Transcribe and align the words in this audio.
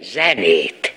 zenét. 0.00 0.89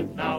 It's. 0.00 0.29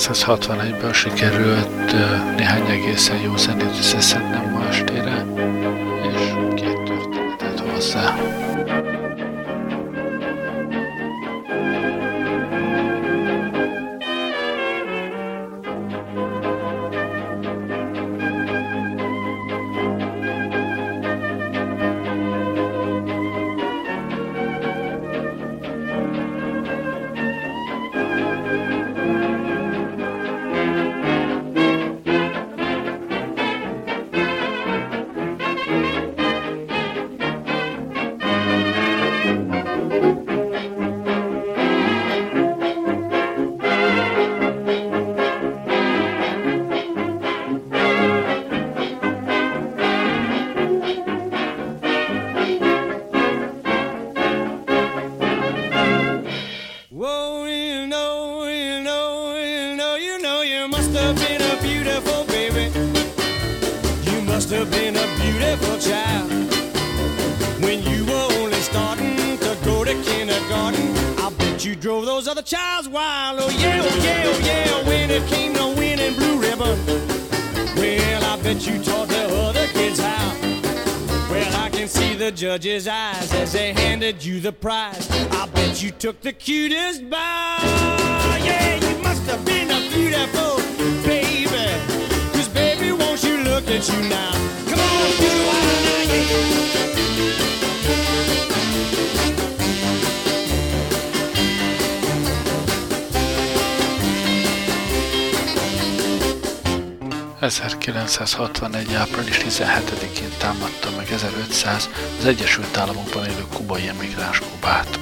...1961-ben 0.00 0.92
sikerült 0.92 1.92
néhány 2.36 2.70
egészen 2.70 3.20
jó 3.20 3.36
zenét 3.36 3.78
összeszednem 3.78 4.49
wonderful 65.50 65.78
child. 65.78 66.30
When 67.62 67.82
you 67.82 68.04
were 68.04 68.28
only 68.38 68.60
starting 68.60 69.38
to 69.38 69.58
go 69.64 69.84
to 69.84 69.94
kindergarten, 70.02 70.96
I 71.18 71.32
bet 71.38 71.64
you 71.64 71.74
drove 71.74 72.06
those 72.06 72.28
other 72.28 72.42
childs 72.42 72.88
wild. 72.88 73.40
Oh 73.42 73.50
yeah, 73.50 73.82
oh 73.82 74.00
yeah, 74.02 74.22
oh 74.26 74.38
yeah. 74.44 74.86
When 74.86 75.10
it 75.10 75.26
came 75.28 75.54
to 75.54 75.66
winning 75.76 76.14
blue 76.14 76.40
ribbon, 76.40 76.78
well 77.76 78.24
I 78.24 78.40
bet 78.42 78.66
you 78.66 78.82
taught 78.82 79.08
the 79.08 79.24
other 79.46 79.66
kids 79.68 79.98
how. 79.98 80.36
Well 81.30 81.56
I 81.56 81.68
can 81.70 81.88
see 81.88 82.14
the 82.14 82.30
judge's 82.30 82.86
eyes 82.86 83.32
as 83.34 83.52
they 83.52 83.72
handed 83.72 84.24
you 84.24 84.38
the 84.40 84.52
prize. 84.52 85.10
I 85.32 85.48
bet 85.52 85.82
you 85.82 85.90
took 85.90 86.20
the 86.20 86.32
cutest 86.32 87.10
bow. 87.10 87.56
Yeah, 88.44 88.76
you 88.76 89.02
must 89.02 89.22
have 89.24 89.44
been 89.44 89.70
a 89.70 89.80
beautiful. 89.90 90.69
At 93.70 93.88
you 93.88 94.02
now? 94.08 94.32
Come 94.68 94.80
on, 94.80 95.10
do 95.20 95.30
I 95.46 95.62
now, 95.86 96.02
yeah. 96.12 96.60
...1961. 107.40 108.94
április 108.94 109.38
17-én 109.38 110.30
támadta 110.38 110.90
meg 110.96 111.10
1500 111.10 111.88
az 112.18 112.24
Egyesült 112.24 112.76
Államokban 112.76 113.24
élő 113.24 113.44
kubai 113.54 113.88
emigráns 113.88 114.38
Kubát. 114.38 114.98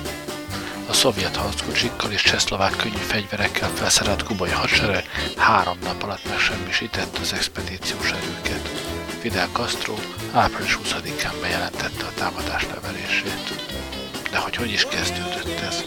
A 0.88 0.93
szovjet 0.93 1.37
harckocsikkal 1.37 2.11
és 2.11 2.23
csehszlovák 2.23 2.76
könnyű 2.76 2.97
fegyverekkel 2.97 3.69
felszerelt 3.69 4.23
kubai 4.23 4.50
hadsereg 4.50 5.05
három 5.37 5.79
nap 5.82 6.03
alatt 6.03 6.29
megsemmisítette 6.29 7.21
az 7.21 7.32
expedíciós 7.32 8.11
erőket. 8.11 8.48
Fidel 9.20 9.49
Castro 9.53 9.94
április 10.32 10.79
20-án 10.85 11.32
bejelentette 11.41 12.05
a 12.05 12.12
támadás 12.15 12.67
leverését. 12.75 13.55
De 14.31 14.38
hogy 14.38 14.56
hogy 14.56 14.70
is 14.70 14.85
kezdődött 14.85 15.61
ez? 15.61 15.85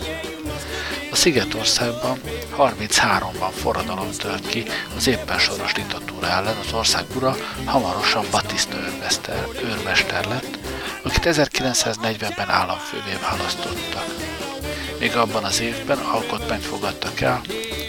A 1.12 1.16
Szigetországban 1.16 2.19
33-ban 2.57 3.51
forradalom 3.54 4.12
tört 4.12 4.48
ki 4.48 4.63
az 4.98 5.07
éppen 5.07 5.39
soros 5.39 5.72
diktatúra 5.72 6.28
ellen, 6.28 6.57
az 6.66 6.74
ország 6.74 7.06
ura 7.16 7.36
hamarosan 7.66 8.25
Batista 8.31 8.78
őrmester, 8.78 9.48
őrmester 9.63 10.25
lett, 10.25 10.57
akit 11.04 11.25
1940-ben 11.25 12.50
államfővé 12.50 13.18
választottak. 13.22 14.06
Még 15.00 15.16
abban 15.16 15.44
az 15.44 15.60
évben 15.62 15.98
alkotmányt 15.98 16.66
fogadtak 16.66 17.22
el, 17.22 17.42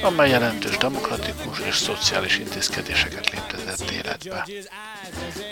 amely 0.03 0.31
jelentős 0.31 0.77
demokratikus 0.77 1.59
és 1.59 1.77
szociális 1.77 2.39
intézkedéseket 2.39 3.31
léptetett 3.31 3.62
léptetett 3.81 4.25
életbe. 4.25 4.47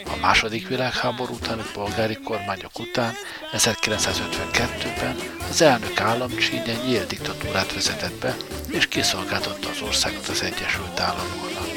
A 0.05 0.17
második 0.21 0.69
világháború 0.69 1.35
utáni 1.35 1.63
polgári 1.73 2.19
kormányok 2.25 2.79
után 2.79 3.15
1952-ben 3.53 5.17
az 5.51 5.61
elnök 5.61 6.01
állam 6.01 6.37
Csínya 6.37 6.85
nyílt 6.85 7.07
diktatúrát 7.07 7.75
vezetett 7.75 8.15
be, 8.15 8.37
és 8.69 8.89
kiszolgáltatta 8.89 9.69
az 9.69 9.81
országot 9.83 10.29
az 10.29 10.43
Egyesült 10.43 11.01
Államoknak. 11.01 11.69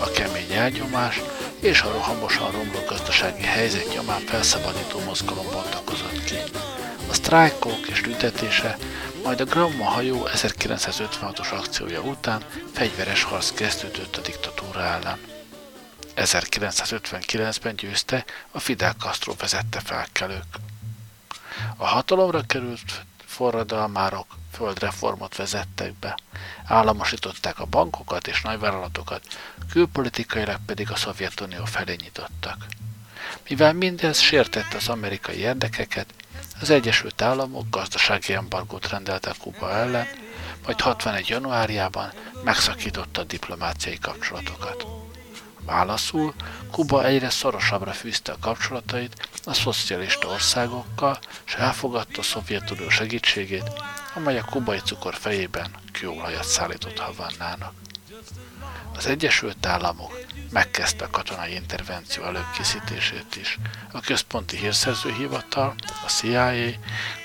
A 0.00 0.10
kemény 0.10 0.52
elnyomás 0.52 1.20
és 1.60 1.80
a 1.82 1.92
rohamosan 1.92 2.50
romló 2.50 2.78
gazdasági 2.88 3.42
helyzet 3.42 3.94
nyomán 3.94 4.20
felszabadító 4.20 4.98
mozgalom 5.04 5.46
bontakozott 5.52 6.24
ki. 6.24 6.36
A 7.10 7.14
sztrájkok 7.14 7.88
és 7.88 8.00
tüntetése, 8.00 8.76
majd 9.22 9.40
a 9.40 9.44
Gramma 9.44 9.84
hajó 9.84 10.28
1956-os 10.34 11.52
akciója 11.52 12.00
után 12.00 12.42
fegyveres 12.72 13.22
harc 13.22 13.50
kezdődött 13.50 14.16
a 14.16 14.20
diktatúra 14.20 14.80
ellen. 14.80 15.18
1959-ben 16.16 17.76
győzte 17.76 18.24
a 18.50 18.58
Fidel 18.60 18.94
Castro 18.98 19.34
vezette 19.38 19.80
felkelők. 19.80 20.56
A 21.76 21.86
hatalomra 21.86 22.40
került 22.46 23.04
forradalmárok 23.24 24.26
földreformot 24.52 25.36
vezettek 25.36 25.94
be. 25.94 26.18
Államosították 26.64 27.58
a 27.58 27.64
bankokat 27.64 28.26
és 28.26 28.40
nagyvállalatokat, 28.40 29.22
külpolitikailag 29.70 30.58
pedig 30.66 30.90
a 30.90 30.96
Szovjetunió 30.96 31.64
felé 31.64 31.96
nyitottak. 32.02 32.66
Mivel 33.48 33.72
mindez 33.72 34.18
sértette 34.18 34.76
az 34.76 34.88
amerikai 34.88 35.36
érdekeket, 35.36 36.14
az 36.60 36.70
Egyesült 36.70 37.22
Államok 37.22 37.70
gazdasági 37.70 38.34
embargót 38.34 38.88
rendelte 38.88 39.34
Kuba 39.38 39.70
ellen, 39.70 40.06
majd 40.64 40.80
61. 40.80 41.28
januárjában 41.28 42.12
megszakította 42.44 43.20
a 43.20 43.24
diplomáciai 43.24 43.98
kapcsolatokat. 43.98 44.86
Válaszul 45.64 46.34
Kuba 46.70 47.04
egyre 47.04 47.30
szorosabbra 47.30 47.92
fűzte 47.92 48.32
a 48.32 48.36
kapcsolatait 48.40 49.28
a 49.44 49.54
szocialista 49.54 50.28
országokkal, 50.28 51.18
és 51.46 51.54
elfogadta 51.54 52.20
a 52.20 52.22
Szovjetunió 52.22 52.88
segítségét, 52.88 53.70
amely 54.14 54.38
a 54.38 54.44
kubai 54.44 54.78
cukor 54.78 55.14
fejében 55.14 55.70
kőolajat 55.92 56.44
szállított 56.44 56.98
Havannának. 56.98 57.72
Az 58.96 59.06
Egyesült 59.06 59.66
Államok 59.66 60.18
megkezdte 60.50 61.04
a 61.04 61.10
katonai 61.10 61.54
intervenció 61.54 62.22
előkészítését 62.22 63.36
is. 63.36 63.58
A 63.92 64.00
Központi 64.00 64.56
Hírszerző 64.56 65.12
Hivatal, 65.12 65.74
a 66.04 66.08
CIA 66.08 66.52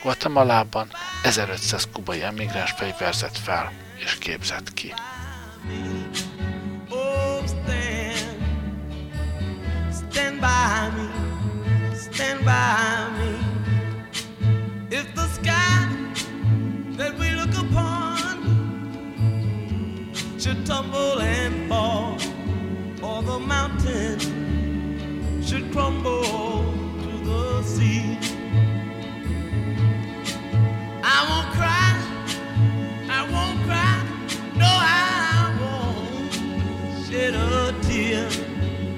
Guatemalában 0.03 0.91
1500 1.23 1.87
kubai 1.93 2.23
emigráns 2.23 2.71
fegyverzett 2.71 3.37
fel 3.37 3.71
és 3.95 4.17
képzett 4.17 4.73
ki. 4.73 4.93
By 10.47 10.89
me, 10.97 11.07
stand 12.05 12.39
by 12.45 13.09
me. 13.17 13.31
If 14.99 15.07
the 15.19 15.27
sky 15.37 15.79
that 16.99 17.13
we 17.19 17.27
look 17.39 17.53
upon 17.65 18.33
should 20.41 20.61
tumble 20.65 21.15
and 21.19 21.53
fall, 21.69 22.13
or 23.07 23.17
the 23.31 23.39
mountain 23.55 24.19
should 25.47 25.65
crumble 25.73 26.63
to 27.03 27.11
the 27.29 27.43
sea. 27.73 28.05
I 31.15 31.19
won't 31.29 31.49
cry, 31.57 31.91
I 33.17 33.21
won't 33.33 33.59
cry, 33.67 33.95
no, 34.61 34.71
I 34.71 35.43
won't 35.61 37.05
shed 37.05 37.33
a 37.45 37.46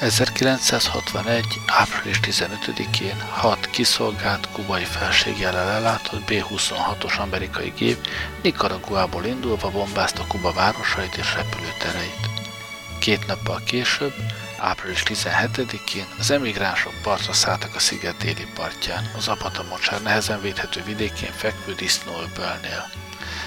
1961. 0.00 1.44
április 1.66 2.20
15-én 2.22 3.20
hat 3.30 3.70
kiszolgált 3.70 4.48
kubai 4.52 4.84
felségjellel 4.84 5.70
ellátott 5.70 6.20
B-26-os 6.20 7.18
amerikai 7.18 7.72
gép 7.76 8.08
Nicaraguából 8.42 9.24
indulva 9.24 9.70
bombázta 9.70 10.24
Kuba 10.26 10.52
városait 10.52 11.16
és 11.16 11.34
repülőtereit. 11.34 12.30
Két 12.98 13.26
nappal 13.26 13.60
később, 13.64 14.14
április 14.58 15.02
17-én 15.06 16.06
az 16.18 16.30
emigránsok 16.30 16.92
partra 17.02 17.32
szálltak 17.32 17.74
a 17.74 17.78
sziget 17.78 18.16
déli 18.16 18.46
partján, 18.54 19.10
az 19.16 19.28
Apata 19.28 19.64
mocsár 19.68 20.02
nehezen 20.02 20.40
védhető 20.40 20.82
vidékén 20.82 21.32
fekvő 21.32 21.74
disznóöbölnél, 21.74 22.90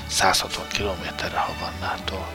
160 0.07 0.67
kilométerre 0.67 1.37
Havannától. 1.37 2.33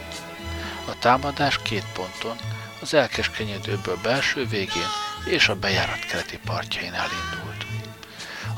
A 0.85 0.99
támadás 0.99 1.59
két 1.62 1.85
ponton, 1.93 2.37
az 2.81 2.95
elkeskenyedőből 2.95 3.99
belső 4.03 4.47
végén 4.47 4.89
és 5.25 5.49
a 5.49 5.55
bejárat 5.55 6.05
keleti 6.05 6.39
partjain 6.45 6.93
elindult. 6.93 7.67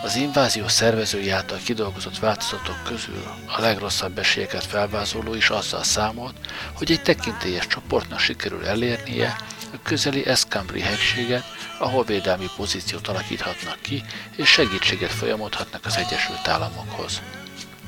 Az 0.03 0.17
invázió 0.17 0.69
szervezői 0.69 1.31
által 1.31 1.59
kidolgozott 1.65 2.19
változatok 2.19 2.83
közül 2.85 3.23
a 3.47 3.61
legrosszabb 3.61 4.19
esélyeket 4.19 4.65
felvázoló 4.65 5.35
is 5.35 5.51
azzal 5.51 5.83
számolt, 5.83 6.35
hogy 6.73 6.91
egy 6.91 7.03
tekintélyes 7.03 7.67
csoportnak 7.67 8.19
sikerül 8.19 8.67
elérnie 8.67 9.37
a 9.73 9.77
közeli 9.83 10.27
Escambri 10.27 10.81
hegységet, 10.81 11.45
ahol 11.79 12.05
védelmi 12.05 12.47
pozíciót 12.57 13.09
alakíthatnak 13.09 13.81
ki, 13.81 14.03
és 14.37 14.49
segítséget 14.49 15.11
folyamodhatnak 15.11 15.87
az 15.87 15.97
Egyesült 15.97 16.49
Államokhoz. 16.49 17.21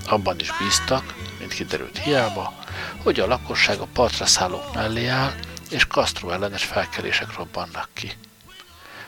Abban 0.07 0.39
is 0.39 0.53
bíztak, 0.59 1.15
mint 1.39 1.53
kiderült 1.53 1.99
hiába, 1.99 2.55
hogy 3.03 3.21
a 3.21 3.27
lakosság 3.27 3.79
a 3.79 3.89
partra 3.93 4.27
szállók 4.27 4.75
mellé 4.75 5.07
áll, 5.07 5.33
és 5.73 5.87
Castro 5.87 6.31
ellenes 6.31 6.65
felkelések 6.65 7.37
robbannak 7.37 7.89
ki. 7.93 8.13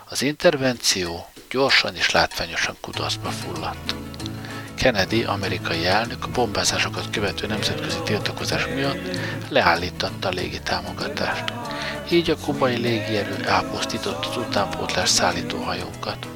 Az 0.09 0.23
intervenció 0.23 1.29
gyorsan 1.51 1.95
és 1.97 2.11
látványosan 2.11 2.77
kudarcba 2.81 3.31
fulladt. 3.31 3.95
Kennedy, 4.75 5.25
amerikai 5.25 5.87
elnök 5.87 6.25
a 6.25 6.31
bombázásokat 6.31 7.11
követő 7.11 7.47
nemzetközi 7.47 7.99
tiltakozás 8.05 8.67
miatt 8.67 9.19
leállítatta 9.49 10.29
a 10.29 10.33
légitámogatást. 10.33 11.53
Így 12.11 12.31
a 12.31 12.37
kubai 12.37 12.77
légierő 12.77 13.45
elpusztította 13.45 14.29
az 14.29 14.37
utánpótlás 14.37 15.09
szállítóhajókat. 15.09 16.27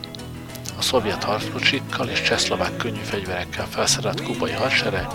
A 0.78 0.82
szovjet 0.82 1.24
harckocsikkal 1.24 2.08
és 2.08 2.22
csehszlovák 2.22 2.76
könnyű 2.76 3.02
fegyverekkel 3.02 3.66
felszerelt 3.66 4.22
kubai 4.22 4.52
hadsereg 4.52 5.06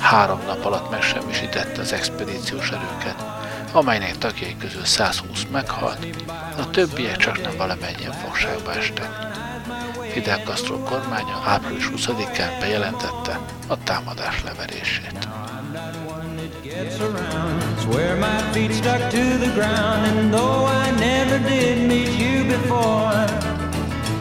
három 0.00 0.40
nap 0.46 0.64
alatt 0.64 0.90
megsemmisítette 0.90 1.80
az 1.80 1.92
expedíciós 1.92 2.70
erőket, 2.70 3.24
amelynek 3.76 4.18
tagjai 4.18 4.56
közül 4.56 4.84
120 4.84 5.46
meghalt, 5.52 6.06
a 6.58 6.70
többiek 6.70 7.16
csak 7.16 7.42
nem 7.42 7.56
valamennyien 7.56 8.12
fogságba 8.12 8.74
estek. 8.74 9.08
Fidel 10.12 10.38
Castro 10.44 10.78
kormánya 10.78 11.42
április 11.44 11.90
20-án 11.96 12.50
bejelentette 12.60 13.40
a 13.66 13.82
támadás 13.82 14.42
leverését. 14.42 15.28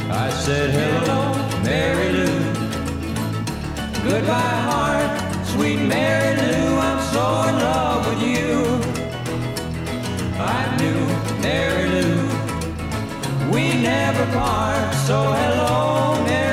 I 0.08 0.30
said 0.30 0.70
hello 0.70 1.34
Mary 1.64 2.12
Lou 2.12 2.52
Goodbye 4.04 4.58
heart 4.68 5.46
sweet 5.46 5.80
Mary 5.88 6.36
Lou 6.38 6.78
I'm 6.78 7.00
so 7.12 7.50
in 7.50 7.56
love 7.60 8.06
with 8.08 8.22
you 8.22 8.75
I 10.38 10.76
knew 10.78 11.00
Mary 11.42 11.88
Lou. 11.90 13.52
We 13.52 13.74
never 13.82 14.26
part 14.34 14.94
so 15.08 15.32
hello 15.32 16.24
Mary 16.26 16.45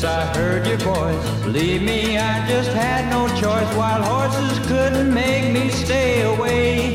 lips, 0.00 0.04
I 0.04 0.38
heard 0.38 0.66
your 0.66 0.78
voice. 0.78 1.44
Believe 1.44 1.82
me, 1.82 2.18
I 2.18 2.46
just 2.48 2.70
had 2.70 3.10
no 3.10 3.28
choice. 3.40 3.76
Wild 3.76 4.04
horses 4.04 4.66
couldn't 4.66 5.12
make 5.12 5.52
me 5.52 5.68
stay 5.70 6.22
away. 6.22 6.94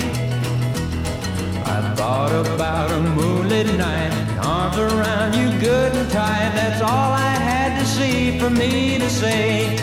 I 1.65 1.93
thought 1.95 2.31
about 2.31 2.91
a 2.91 3.01
moonlit 3.01 3.67
night, 3.77 4.11
arms 4.43 4.77
around 4.77 5.33
you 5.33 5.49
good 5.59 5.93
and 5.93 6.09
tight. 6.11 6.51
That's 6.55 6.81
all 6.81 7.11
I 7.13 7.35
had 7.51 7.79
to 7.79 7.85
see 7.85 8.39
for 8.39 8.49
me 8.49 8.99
to 8.99 9.09
say. 9.09 9.77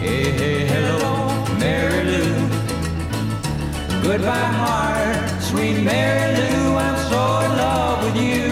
Hey, 0.00 0.30
hey, 0.32 0.66
hello, 0.66 1.14
Mary 1.58 2.04
Lou. 2.04 2.34
Goodbye, 4.02 4.52
heart, 4.62 5.42
sweet 5.42 5.82
Mary 5.82 6.36
Lou. 6.38 6.76
I'm 6.76 6.98
so 7.10 7.22
in 7.46 7.52
love 7.64 8.04
with 8.04 8.16
you. 8.16 8.48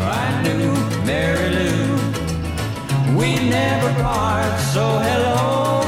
I 0.00 0.42
knew 0.42 0.72
Mary 1.04 1.50
Lou. 1.50 1.75
We 3.16 3.48
never 3.48 3.94
part, 4.02 4.60
so 4.60 4.84
hello, 4.98 5.85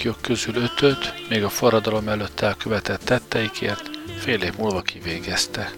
foglyok 0.00 0.22
közül 0.22 0.54
ötöt, 0.54 1.28
még 1.28 1.44
a 1.44 1.48
forradalom 1.48 2.08
előtt 2.08 2.40
elkövetett 2.40 3.00
tetteikért 3.04 3.90
fél 4.18 4.42
év 4.42 4.56
múlva 4.56 4.82
kivégezte. 4.82 5.70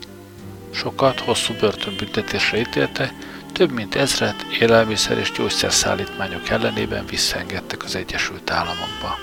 Sokat 0.74 1.20
hosszú 1.20 1.54
börtönbüntetésre 1.60 2.58
ítélte, 2.58 3.12
több 3.52 3.70
mint 3.70 3.94
ezret 3.94 4.42
élelmiszer 4.60 5.18
és 5.18 5.32
gyógyszerszállítmányok 5.32 6.48
ellenében 6.48 7.06
visszaengedtek 7.06 7.84
az 7.84 7.94
Egyesült 7.94 8.50
Államokba. 8.50 9.18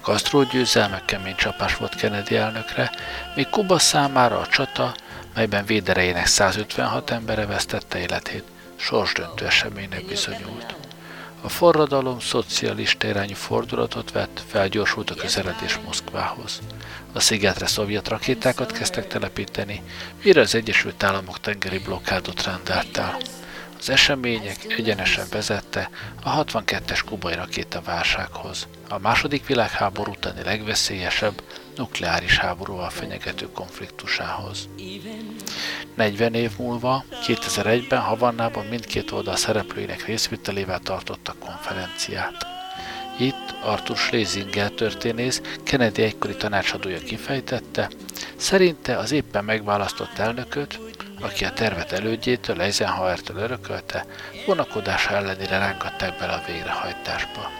Castro 0.00 0.42
győzelme 0.42 1.02
kemény 1.04 1.36
csapás 1.36 1.76
volt 1.76 1.94
Kennedy 1.94 2.36
elnökre, 2.36 2.90
míg 3.34 3.48
Kuba 3.48 3.78
számára 3.78 4.38
a 4.38 4.46
csata, 4.46 4.94
melyben 5.34 5.64
véderejének 5.64 6.26
156 6.26 7.10
embere 7.10 7.46
vesztette 7.46 7.98
életét, 7.98 8.44
sorsdöntő 8.76 9.46
eseménynek 9.46 10.06
bizonyult. 10.06 10.87
A 11.40 11.48
forradalom 11.48 12.20
szocialista 12.20 13.06
irányú 13.06 13.34
fordulatot 13.34 14.12
vett, 14.12 14.42
felgyorsult 14.46 15.10
a 15.10 15.14
közeledés 15.14 15.78
Moszkvához. 15.84 16.60
A 17.12 17.20
szigetre 17.20 17.66
szovjet 17.66 18.08
rakétákat 18.08 18.72
kezdtek 18.72 19.06
telepíteni, 19.06 19.82
mire 20.24 20.40
az 20.40 20.54
Egyesült 20.54 21.02
Államok 21.02 21.40
tengeri 21.40 21.78
blokkádot 21.78 22.44
rendelt 22.44 22.96
el. 22.96 23.16
Az 23.78 23.88
események 23.90 24.64
egyenesen 24.78 25.26
vezette 25.30 25.90
a 26.22 26.44
62-es 26.44 27.00
kubai 27.06 27.34
rakétaválsághoz, 27.34 28.68
a 28.88 28.98
második 28.98 29.46
világháború 29.46 30.10
utáni 30.10 30.42
legveszélyesebb 30.42 31.42
nukleáris 31.76 32.38
háborúval 32.38 32.90
fenyegető 32.90 33.48
konfliktusához. 33.52 34.68
40 35.94 36.34
év 36.34 36.50
múlva, 36.58 37.04
2001-ben 37.26 38.00
Havannában 38.00 38.66
mindkét 38.66 39.10
oldal 39.10 39.36
szereplőinek 39.36 40.06
részvételével 40.06 40.78
tartottak 40.78 41.38
konferenciát. 41.38 42.46
Itt 43.18 43.54
Arthur 43.62 43.96
Schlesinger 43.96 44.70
történész, 44.70 45.42
Kennedy 45.64 46.02
egykori 46.02 46.36
tanácsadója 46.36 46.98
kifejtette, 46.98 47.90
szerinte 48.36 48.96
az 48.96 49.12
éppen 49.12 49.44
megválasztott 49.44 50.18
elnököt, 50.18 50.87
aki 51.20 51.44
a 51.44 51.52
tervet 51.52 51.92
elődjétől, 51.92 52.60
Eisenhower-től 52.60 53.36
örökölte, 53.36 54.06
vonakodása 54.46 55.14
ellenére 55.14 55.58
rángatták 55.58 56.18
bele 56.18 56.32
a 56.32 56.42
végrehajtásba. 56.46 57.50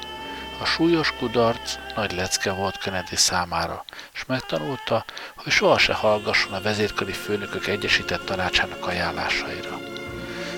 A 0.61 0.65
súlyos 0.65 1.12
kudarc 1.19 1.79
nagy 1.95 2.12
lecke 2.12 2.53
volt 2.53 2.79
Kennedy 2.79 3.17
számára, 3.17 3.85
és 4.15 4.25
megtanulta, 4.27 5.05
hogy 5.37 5.53
soha 5.53 5.79
se 5.79 5.95
hallgasson 5.95 6.53
a 6.53 6.61
vezérkari 6.61 7.12
főnökök 7.12 7.67
egyesített 7.67 8.25
tanácsának 8.25 8.87
ajánlásaira. 8.87 9.79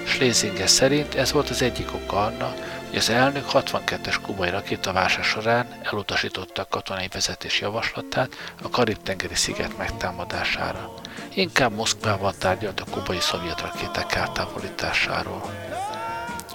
Schlesinger 0.07 0.69
szerint 0.69 1.14
ez 1.14 1.33
volt 1.33 1.50
az 1.50 1.62
egyik 1.62 1.95
oka 1.95 2.25
annak, 2.25 2.79
hogy 2.90 2.99
az 2.99 3.09
elnök 3.11 3.44
62-es 3.52 4.16
kubai 4.23 4.50
rakétaválság 4.50 5.25
során 5.25 5.66
elutasította 5.82 6.62
a 6.62 6.66
katonai 6.68 7.09
vezetés 7.12 7.61
javaslatát 7.61 8.54
a 8.62 8.70
Karib-tengeri 8.70 9.35
sziget 9.35 9.78
megtámadására. 9.78 10.94
Inkább 11.35 11.75
Moszkvával 11.75 12.35
tárgyalt 12.38 12.80
a 12.80 12.90
kubai 12.90 13.20
szovjet 13.20 13.61
rakéták 13.61 14.14
eltávolításáról. 14.14 15.50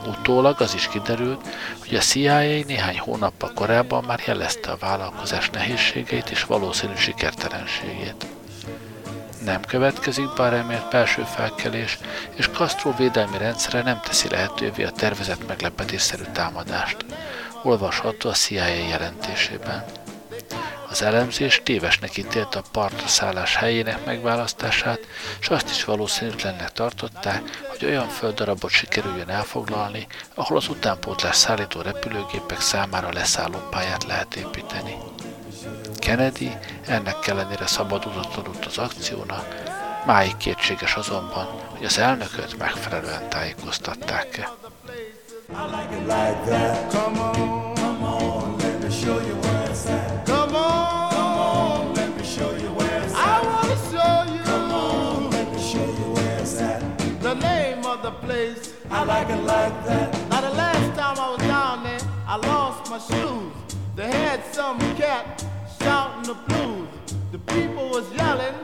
Utólag 0.08 0.62
az 0.62 0.74
is 0.74 0.88
kiderült, 0.88 1.48
hogy 1.80 1.96
a 1.96 2.00
CIA 2.00 2.40
néhány 2.66 3.00
hónappal 3.00 3.52
korábban 3.54 4.04
már 4.04 4.22
jelezte 4.26 4.72
a 4.72 4.78
vállalkozás 4.78 5.50
nehézségeit 5.50 6.30
és 6.30 6.44
valószínű 6.44 6.96
sikertelenségét. 6.96 8.35
Nem 9.46 9.62
következik 9.62 10.40
a 10.40 10.50
remélt 10.50 10.90
belső 10.90 11.24
felkelés, 11.24 11.98
és 12.36 12.48
Castro 12.48 12.94
védelmi 12.96 13.38
rendszere 13.38 13.82
nem 13.82 14.00
teszi 14.00 14.30
lehetővé 14.30 14.84
a 14.84 14.92
tervezett 14.92 15.48
meglepetésszerű 15.48 16.24
támadást. 16.34 17.06
Olvasható 17.64 18.30
a 18.30 18.34
CIA 18.34 18.66
jelentésében. 18.66 19.86
Az 20.90 21.02
elemzés 21.02 21.62
tévesnek 21.64 22.18
ítélte 22.18 22.60
a 22.60 22.64
partra 22.72 23.08
szállás 23.08 23.56
helyének 23.56 24.06
megválasztását, 24.06 25.00
és 25.40 25.48
azt 25.48 25.70
is 25.70 25.84
valószínűtlennek 25.84 26.72
tartották, 26.72 27.42
hogy 27.70 27.86
olyan 27.86 28.08
földdarabot 28.08 28.72
sikerüljön 28.72 29.30
elfoglalni, 29.30 30.08
ahol 30.34 30.58
az 30.58 30.68
utánpótlás 30.68 31.36
szállító 31.36 31.82
repülőgépek 31.82 32.62
számára 32.62 33.12
leszállópályát 33.14 34.04
lehet 34.04 34.36
építeni. 34.36 34.98
Kennedy 36.00 36.58
ennek 36.88 37.28
ellenére 37.28 37.68
szabadulat 37.68 38.36
adott 38.36 38.66
az 38.66 38.78
akciónak, 38.78 39.46
máig 40.06 40.38
kétséges 40.38 40.96
azonban, 40.96 41.46
hogy 41.76 41.86
az 41.86 41.98
elnököt 41.98 42.58
megfelelően 42.58 43.30
tájékoztatták-e. 43.30 44.52
I 58.92 59.04
like 59.04 59.30
it 59.30 59.42
like 59.42 59.84
that. 59.86 60.30
Now 60.30 60.42
the 60.42 60.50
last 60.50 60.96
time 60.96 61.18
I 61.18 61.30
was 61.32 61.40
down 61.40 61.84
there, 61.84 62.00
I 62.28 62.36
lost 62.38 62.90
my 62.90 63.00
shoes. 63.00 63.54
They 63.96 64.12
had 64.12 64.42
some 64.54 64.80
cat 64.96 65.46
shouting 65.86 66.24
the 66.24 66.34
blues. 66.48 66.88
The 67.32 67.40
people 67.54 67.90
was 67.90 68.12
yelling 68.14 68.56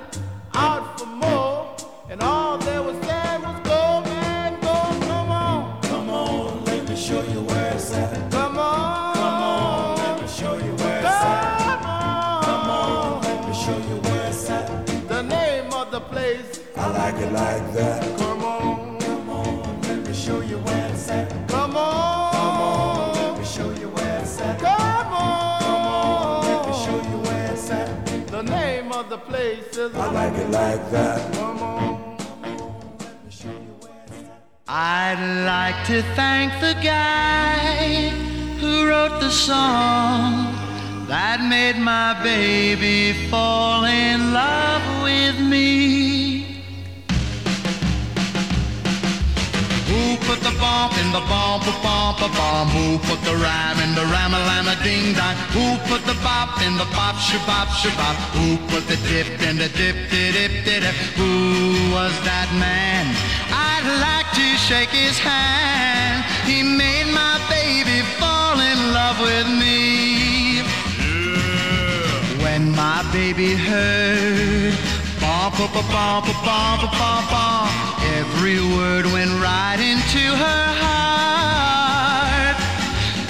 out 0.56 1.00
for 1.00 1.06
more, 1.06 1.76
and 2.10 2.20
all 2.22 2.58
they 2.58 2.80
was 2.80 2.98
saying 3.06 3.42
was 3.44 3.60
go 3.72 4.02
man, 4.10 4.60
go, 4.62 4.76
come 5.10 5.30
on, 5.32 5.82
Come 5.84 6.10
on, 6.10 6.66
let 6.66 6.90
me 6.90 6.96
show 6.96 7.22
you 7.34 7.42
where 7.50 7.74
it's 7.76 7.94
at. 7.94 8.32
come 8.32 8.58
on, 8.58 9.14
Come 9.14 9.44
on, 9.44 9.98
let 10.04 10.22
me 10.22 10.28
show 10.28 10.54
you 10.66 10.74
where 10.82 10.98
it's 11.00 11.24
at. 11.30 11.60
come 11.68 11.86
on, 11.86 12.44
Come 12.50 12.70
on, 12.80 13.22
let 13.28 13.40
me 13.48 13.54
show 13.66 13.78
you 13.90 13.98
where 14.06 14.28
it's 14.30 14.50
at. 14.50 14.88
The 15.14 15.22
name 15.22 15.72
of 15.74 15.92
the 15.92 16.02
place. 16.02 16.50
I 16.76 16.88
like 17.00 17.16
it 17.26 17.32
like 17.32 17.66
that. 17.74 18.21
Face 29.62 29.78
is 29.78 29.96
I 29.96 30.12
like 30.12 30.34
it 30.34 30.50
like 30.50 30.92
that. 30.92 31.34
Come 31.34 31.60
on. 31.64 32.18
I'd 34.68 35.44
like 35.46 35.86
to 35.88 36.02
thank 36.16 36.52
the 36.62 36.76
guy 36.82 38.10
who 38.60 38.88
wrote 38.88 39.20
the 39.20 39.30
song 39.30 40.56
that 41.08 41.42
made 41.42 41.78
my 41.78 42.22
baby 42.24 43.28
fall 43.30 43.84
in 43.84 44.34
love 44.34 45.04
with 45.04 45.40
me. 45.42 46.11
Put 50.32 50.40
the 50.48 50.56
bump 50.64 50.94
in 51.04 51.12
the 51.12 51.24
bump 51.28 51.64
a 51.68 51.76
bump 51.84 52.20
a 52.28 52.30
bump? 52.40 52.72
Who 52.72 52.86
put 53.10 53.20
the 53.28 53.36
rhyme 53.36 53.80
in 53.84 53.92
the 54.00 54.06
rhyme 54.14 54.34
a 54.34 54.42
lama 54.50 54.76
ding 54.84 55.14
dong? 55.20 55.36
Who 55.56 55.66
put 55.92 56.02
the 56.12 56.18
bop 56.24 56.62
in 56.66 56.74
the 56.82 56.88
bop 56.96 57.16
shabop 57.28 57.68
shabop? 57.80 58.16
Who 58.38 58.48
put 58.72 58.84
the 58.88 58.98
dip 59.10 59.28
in 59.48 59.58
the 59.58 59.70
dip 59.80 59.98
dip 60.10 60.32
dip 60.36 60.54
dip? 60.66 60.96
Who 61.20 61.34
was 61.96 62.14
that 62.30 62.50
man? 62.66 63.04
I'd 63.72 63.88
like 64.08 64.30
to 64.40 64.48
shake 64.68 64.94
his 65.04 65.18
hand. 65.20 66.24
He 66.50 66.64
made 66.64 67.10
my 67.24 67.36
baby 67.58 68.00
fall 68.20 68.58
in 68.72 68.80
love 69.00 69.18
with 69.28 69.48
me. 69.64 70.64
Yeah. 71.04 72.44
When 72.44 72.72
my 72.72 73.00
baby 73.12 73.52
heard 73.56 75.01
every 78.20 78.62
word 78.76 79.06
went 79.06 79.32
right 79.42 79.80
into 79.80 80.24
her 80.44 80.66
heart. 80.84 82.58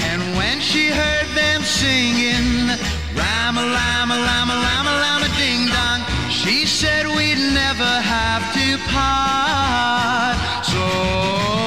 And 0.10 0.22
when 0.36 0.60
she 0.60 0.90
heard 0.90 1.28
them 1.36 1.62
singing, 1.64 2.68
rama 3.16 3.62
lama 3.62 4.18
lama 4.30 4.56
lama 4.68 4.94
lama 5.06 5.28
ding 5.40 5.68
dong, 5.68 6.02
she 6.30 6.66
said 6.66 7.08
we'd 7.08 7.42
never 7.54 7.94
have 8.02 8.44
to 8.58 8.78
part. 8.92 10.38
So 10.66 11.61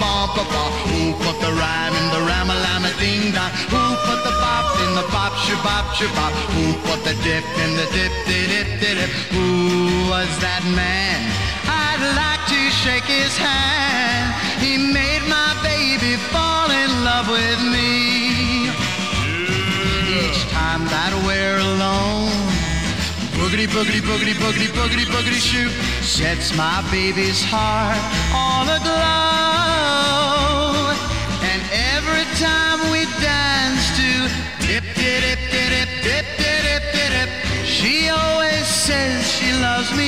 bump 0.00 0.34
bump 0.36 0.48
bump? 0.50 0.74
Who 0.88 1.12
put 1.24 1.36
the 1.40 1.52
rhyme 1.52 1.94
in 2.00 2.06
the 2.14 2.22
rama 2.30 2.54
lama 2.54 2.92
ding 3.00 3.32
dong? 3.32 3.50
Who 3.72 3.82
put 4.06 4.20
the 4.24 4.34
bop 4.42 4.66
in 4.84 4.90
the 4.94 5.06
bop 5.12 5.32
shabop 5.44 5.84
shabop? 5.98 6.32
Who 6.54 6.64
put 6.88 7.00
the 7.04 7.14
dip 7.24 7.44
in 7.64 7.70
the 7.76 7.86
dip 7.96 8.12
dip 8.28 8.48
dip 8.52 8.68
dip? 8.80 9.10
Who 9.34 10.08
was 10.12 10.30
that 10.44 10.62
man? 10.76 11.18
I'd 11.66 12.02
like 12.16 12.42
to 12.52 12.60
shake 12.82 13.08
his 13.08 13.36
hand. 13.36 14.34
He 14.62 14.78
made 14.78 15.24
my 15.28 15.52
baby 15.62 16.16
fall 16.32 16.70
in 16.70 16.90
love 17.04 17.28
with 17.28 17.60
me. 17.74 18.70
Each 20.22 20.40
time 20.52 20.84
that 20.92 21.12
we're 21.26 21.58
alone, 21.58 22.30
boogity 23.36 23.66
boogity 23.66 24.00
boogity 24.08 24.34
boogity 24.42 24.68
boogity 24.76 25.06
boogity 25.12 25.40
shoot 25.40 25.72
sets 26.04 26.54
my 26.56 26.82
baby's 26.90 27.42
heart 27.42 27.98
all 28.34 28.68
aglow. 28.68 29.71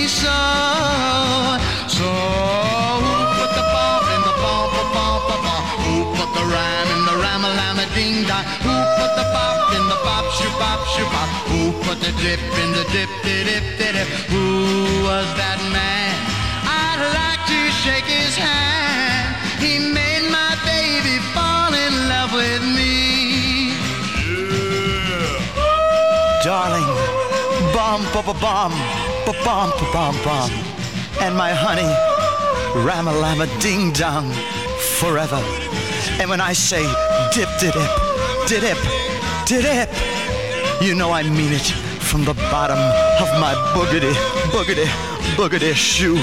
Loves 0.08 1.62
so. 1.88 2.10
Who 3.00 3.16
put 3.40 3.50
the 3.56 3.64
bump 3.72 4.06
in 4.14 4.20
the 4.28 4.34
bump 4.42 4.72
bump 4.92 5.24
bump? 5.44 5.64
Who 5.84 5.94
put 6.16 6.30
the 6.36 6.44
rhyme 6.44 6.88
in 6.94 7.02
the 7.08 7.16
dong? 8.28 8.44
Who 8.64 8.74
put 9.00 9.12
the 9.16 9.26
bop 9.32 9.72
in 9.76 9.84
the 9.88 9.98
bop 10.04 10.24
shoop 10.36 10.52
bop 10.58 10.80
shoop 10.92 11.08
bop? 11.08 11.28
Who 11.48 11.72
put 11.84 12.00
the 12.00 12.12
dip 12.20 12.40
in 12.62 12.70
the 12.72 12.84
dip 12.92 13.10
dip 13.24 13.64
dip? 13.78 14.08
Who 14.28 14.46
was 15.08 15.26
that 15.40 15.60
man? 15.72 16.12
I'd 16.68 17.00
like 17.20 17.42
to 17.48 17.60
shake 17.82 18.04
his 18.04 18.36
hand. 18.36 19.36
He 19.60 19.78
made 19.78 20.28
my 20.30 20.52
baby 20.68 21.16
fall 21.32 21.72
in 21.72 21.92
love 22.12 22.32
with 22.32 22.62
me. 22.76 23.72
Yeah. 24.20 25.24
Darling, 26.44 26.88
bum 27.72 28.00
ba 28.12 28.22
ba 28.22 29.03
Ba 29.26 29.32
bum 29.44 29.70
ba-bom, 29.92 30.50
And 31.20 31.34
my 31.34 31.52
honey, 31.54 31.88
ram-a-lama, 32.84 33.46
ding-dong, 33.58 34.30
forever. 34.98 35.40
And 36.20 36.28
when 36.28 36.42
I 36.42 36.52
say 36.52 36.82
dip-dip-dip, 37.32 38.78
dip-dip, 39.46 39.88
you 40.82 40.94
know 40.94 41.10
I 41.12 41.22
mean 41.22 41.54
it 41.54 41.66
from 42.00 42.24
the 42.24 42.34
bottom 42.52 42.78
of 43.22 43.28
my 43.40 43.54
boogity, 43.74 44.12
boogity, 44.52 44.86
boogity 45.36 45.72
shoe. 45.74 46.18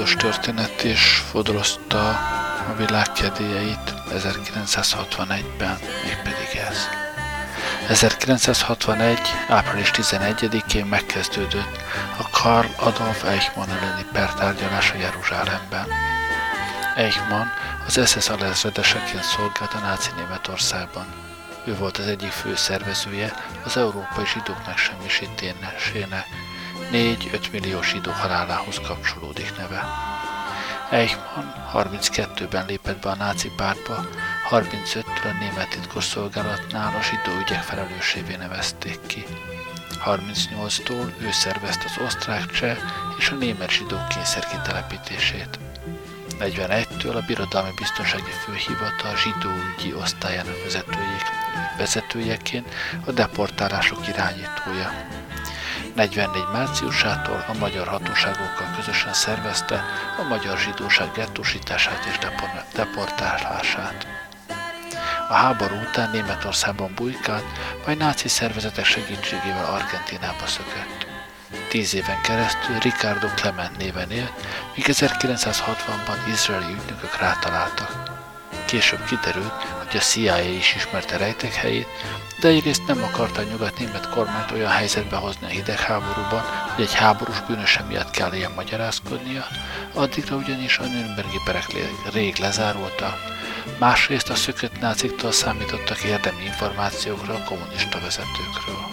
Fontos 0.00 0.22
történet 0.22 0.84
is 0.84 1.22
fodrozta 1.30 2.08
a 2.68 2.74
világ 2.76 3.12
kedélyeit 3.12 3.94
1961-ben, 4.10 5.78
mégpedig 6.04 6.60
ez. 6.68 6.76
1961. 7.88 9.18
április 9.48 9.90
11-én 9.94 10.86
megkezdődött 10.86 11.80
a 12.18 12.30
Karl 12.30 12.66
Adolf 12.76 13.24
Eichmann 13.24 13.70
elleni 13.70 14.06
pertárgyalás 14.12 14.90
a 14.90 14.96
Jeruzsálemben. 14.96 15.86
Eichmann 16.94 17.46
az 17.86 18.00
SS 18.08 18.28
alezredeseként 18.28 19.22
szolgált 19.22 19.74
a 19.74 19.78
náci 19.78 20.10
Németországban. 20.16 21.06
Ő 21.64 21.76
volt 21.76 21.98
az 21.98 22.06
egyik 22.06 22.30
fő 22.30 22.56
szervezője 22.56 23.34
az 23.64 23.76
európai 23.76 24.26
zsidók 24.26 24.66
megsemmisítésének. 24.66 26.26
4-5 26.92 27.50
millió 27.52 27.82
zsidó 27.82 28.10
halálához 28.10 28.80
kapcsolódik 28.86 29.56
neve. 29.56 29.84
Eichmann 30.90 31.52
32-ben 31.72 32.66
lépett 32.66 33.02
be 33.02 33.10
a 33.10 33.14
náci 33.14 33.50
pártba, 33.56 34.06
35-től 34.50 35.24
a 35.24 35.38
német 35.40 35.68
titkosszolgálatnál 35.68 36.96
a 36.96 37.02
zsidó 37.02 37.38
ügyek 37.38 37.62
felelősévé 37.62 38.36
nevezték 38.36 38.98
ki. 39.06 39.24
38-tól 40.04 41.12
ő 41.20 41.30
szervezte 41.30 41.84
az 41.84 42.04
osztrák, 42.04 42.50
cseh 42.50 42.78
és 43.18 43.30
a 43.30 43.34
német 43.34 43.70
zsidók 43.70 44.08
kényszerkitelepítését. 44.08 45.58
41-től 46.40 47.14
a 47.14 47.24
Birodalmi 47.26 47.70
Biztonsági 47.76 48.30
Főhivatal 48.44 49.16
zsidóügyi 49.16 49.94
osztályának 49.94 50.56
vezetőjeként 51.76 52.74
a 53.04 53.12
deportálások 53.12 54.08
irányítója. 54.08 54.92
44 56.00 56.46
márciusától 56.52 57.44
a 57.48 57.58
magyar 57.58 57.86
hatóságokkal 57.86 58.70
közösen 58.76 59.12
szervezte 59.12 59.84
a 60.18 60.22
magyar 60.22 60.58
zsidóság 60.58 61.12
gettósítását 61.12 62.04
és 62.04 62.18
deportálását. 62.74 64.06
A 65.28 65.32
háború 65.32 65.74
után 65.74 66.10
Németországban 66.10 66.92
bujkált, 66.94 67.44
majd 67.86 67.98
náci 67.98 68.28
szervezetek 68.28 68.84
segítségével 68.84 69.64
Argentinába 69.64 70.46
szökött. 70.46 71.06
Tíz 71.68 71.94
éven 71.94 72.20
keresztül 72.20 72.78
Ricardo 72.78 73.26
Clement 73.34 73.76
néven 73.76 74.10
élt, 74.10 74.32
míg 74.74 74.84
1960-ban 74.88 76.16
izraeli 76.32 76.72
ügynökök 76.72 77.16
rátaláltak. 77.18 78.02
Később 78.64 79.04
kiderült, 79.04 79.66
hogy 79.90 80.00
a 80.00 80.02
CIA 80.02 80.40
is 80.40 80.74
ismerte 80.74 81.16
rejtek 81.16 81.54
helyét, 81.54 81.86
de 82.40 82.48
egyrészt 82.48 82.86
nem 82.86 83.02
akarta 83.02 83.40
a 83.40 83.44
nyugat-német 83.44 84.08
kormányt 84.08 84.50
olyan 84.50 84.70
helyzetbe 84.70 85.16
hozni 85.16 85.46
a 85.46 85.48
hidegháborúban, 85.48 86.42
hogy 86.74 86.84
egy 86.84 86.94
háborús 86.94 87.40
bűnöse 87.40 87.82
miatt 87.88 88.10
kell 88.10 88.32
ilyen 88.32 88.52
magyarázkodnia, 88.56 89.46
addigra 89.94 90.36
ugyanis 90.36 90.78
a 90.78 90.84
Nürnbergi 90.84 91.40
perek 91.44 91.66
rég 92.12 92.36
lezárulta, 92.36 93.18
másrészt 93.78 94.30
a 94.30 94.34
szökött 94.34 94.80
náciktól 94.80 95.32
számítottak 95.32 96.02
érdemi 96.02 96.44
információkra 96.44 97.34
a 97.34 97.44
kommunista 97.44 98.00
vezetőkről. 98.00 98.84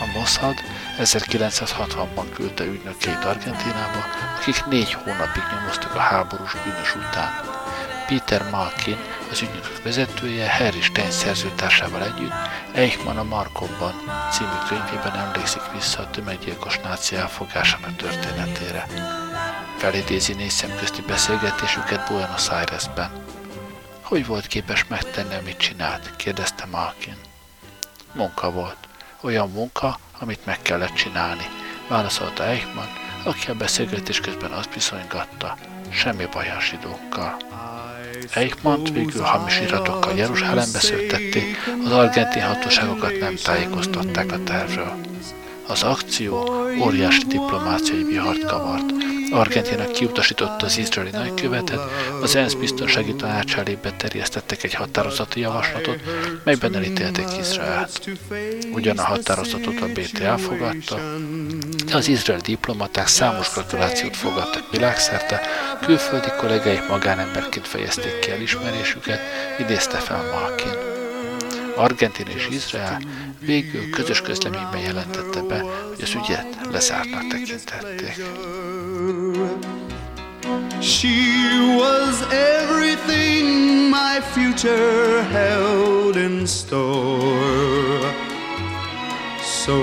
A 0.00 0.18
Mossad 0.18 0.54
1960-ban 0.98 2.26
küldte 2.34 2.64
ügynökét 2.64 3.24
Argentinába, 3.24 4.04
akik 4.40 4.64
négy 4.64 4.92
hónapig 4.92 5.42
nyomoztak 5.52 5.94
a 5.94 5.98
háborús 5.98 6.52
bűnös 6.64 6.94
után. 6.94 7.57
Peter 8.08 8.50
Malkin, 8.50 8.96
az 9.30 9.42
ügynökök 9.42 9.82
vezetője, 9.82 10.52
Harry 10.56 10.80
Stein 10.80 11.10
szerzőtársával 11.10 12.02
együtt 12.02 12.32
Eichmann 12.72 13.16
a 13.16 13.24
Markovban 13.24 13.94
című 14.32 14.50
könyvében 14.68 15.14
emlékszik 15.14 15.72
vissza 15.72 16.02
a 16.02 16.10
tömeggyilkos 16.10 16.78
náci 16.78 17.16
elfogásának 17.16 17.96
történetére. 17.96 18.86
Felidézi 19.76 20.34
négy 20.34 20.50
szemközti 20.50 21.02
beszélgetésüket 21.06 22.08
Buenos 22.08 22.48
Airesben. 22.48 23.10
Hogy 24.02 24.26
volt 24.26 24.46
képes 24.46 24.84
megtenni, 24.86 25.34
amit 25.34 25.56
csinált? 25.56 26.16
kérdezte 26.16 26.64
Malkin. 26.70 27.16
Munka 28.12 28.50
volt. 28.50 28.76
Olyan 29.20 29.50
munka, 29.50 29.98
amit 30.18 30.46
meg 30.46 30.62
kellett 30.62 30.94
csinálni, 30.94 31.46
válaszolta 31.88 32.44
Eichmann, 32.44 32.88
aki 33.24 33.50
a 33.50 33.54
beszélgetés 33.54 34.20
közben 34.20 34.52
azt 34.52 34.70
bizonygatta, 34.70 35.56
semmi 35.90 36.26
baj 36.26 36.50
a 36.50 36.60
zsidókkal. 36.60 37.36
Eichmann 38.34 38.84
végül 38.92 39.22
hamis 39.22 39.60
iratokkal 39.60 40.16
Jeruzsálembe 40.16 40.78
szöktették, 40.78 41.56
az 41.84 41.92
argentin 41.92 42.42
hatóságokat 42.42 43.18
nem 43.20 43.34
tájékoztatták 43.34 44.32
a 44.32 44.42
tervről. 44.44 44.92
Az 45.66 45.82
akció 45.82 46.48
óriási 46.80 47.22
diplomáciai 47.26 48.04
vihart 48.04 48.44
kavart. 48.44 48.84
Argentina 49.30 49.86
kiutasította 49.86 50.66
az 50.66 50.78
izraeli 50.78 51.10
nagykövetet, 51.10 51.80
az 52.22 52.34
ENSZ 52.34 52.54
biztonsági 52.54 53.14
tanács 53.14 53.56
elé 53.56 53.78
beterjesztettek 53.82 54.62
egy 54.62 54.74
határozati 54.74 55.40
javaslatot, 55.40 56.00
melyben 56.44 56.74
elítélték 56.74 57.26
Izraelt. 57.40 58.10
Ugyan 58.72 58.98
a 58.98 59.02
határozatot 59.02 59.80
a 59.80 59.86
BT 59.86 60.20
elfogadta, 60.20 61.00
az 61.92 62.08
izraeli 62.08 62.42
diplomaták 62.42 63.06
számos 63.06 63.52
gratulációt 63.54 64.16
fogadtak 64.16 64.70
világszerte, 64.70 65.40
külföldi 65.80 66.28
kollégáik 66.36 66.88
magánemberként 66.88 67.68
fejezték 67.68 68.18
ki 68.18 68.30
elismerésüket, 68.30 69.20
idézte 69.58 69.98
fel 69.98 70.22
Malkin. 70.32 70.96
Argentina 71.76 72.30
és 72.30 72.48
Izrael 72.50 73.00
végül 73.40 73.90
közös 73.90 74.20
közleményben 74.20 74.80
jelentette 74.80 75.42
be, 75.42 75.60
hogy 75.88 76.02
az 76.02 76.14
ügyet 76.14 76.46
lezártnak 76.70 77.26
tekintették. 77.26 78.24
She 80.80 81.08
was 81.76 82.20
everything 82.30 83.90
my 83.90 84.20
future 84.32 85.22
held 85.22 86.16
in 86.16 86.46
store. 86.46 88.27
So 89.68 89.82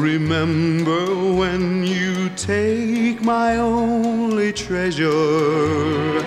remember 0.00 1.04
when 1.40 1.84
you 1.84 2.30
take 2.36 3.20
my 3.20 3.58
only 3.58 4.50
treasure, 4.50 6.24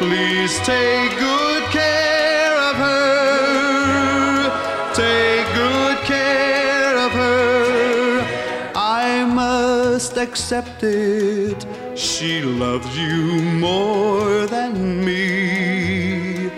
please 0.00 0.58
take 0.66 1.16
good 1.20 1.62
care 1.70 2.56
of 2.68 2.74
her. 2.86 3.72
Take 4.92 5.46
good 5.54 5.98
care 5.98 6.96
of 6.98 7.12
her. 7.12 8.72
I 8.74 9.24
must 9.24 10.16
accept 10.16 10.82
it. 10.82 11.64
She 11.94 12.42
loves 12.42 12.98
you 12.98 13.40
more 13.40 14.46
than 14.46 15.04
me. 15.04 16.50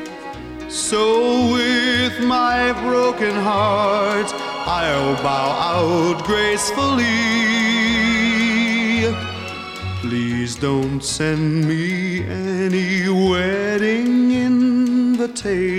So 0.71 1.53
with 1.53 2.25
my 2.25 2.73
broken 2.85 3.35
heart, 3.35 4.33
I'll 4.69 5.15
bow 5.23 5.51
out 5.75 6.25
gracefully. 6.25 7.05
Please 10.01 10.57
don't 10.57 11.01
send 11.01 11.69
me 11.69 12.25
any 12.25 13.09
wedding 13.09 14.33
invitation. 14.33 15.71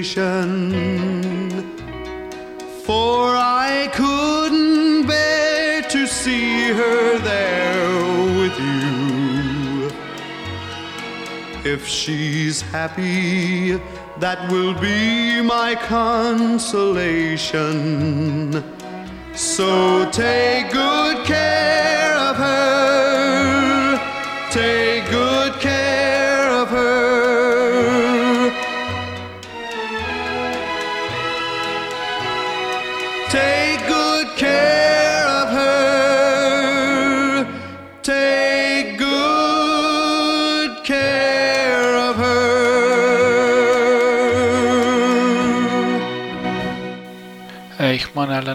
For 2.85 3.35
I 3.35 3.89
couldn't 3.93 5.05
bear 5.05 5.81
to 5.81 6.07
see 6.07 6.69
her 6.69 7.19
there 7.19 7.91
with 8.39 8.57
you. 8.57 9.91
If 11.69 11.85
she's 11.85 12.61
happy, 12.61 13.81
that 14.19 14.51
will 14.51 14.73
be 14.73 15.41
my 15.41 15.75
consolation. 15.75 16.63
So 19.35 20.09
take 20.11 20.71
good 20.71 21.23
care 21.25 22.15
of 22.15 22.35
her. 22.37 23.99
Take 24.51 25.05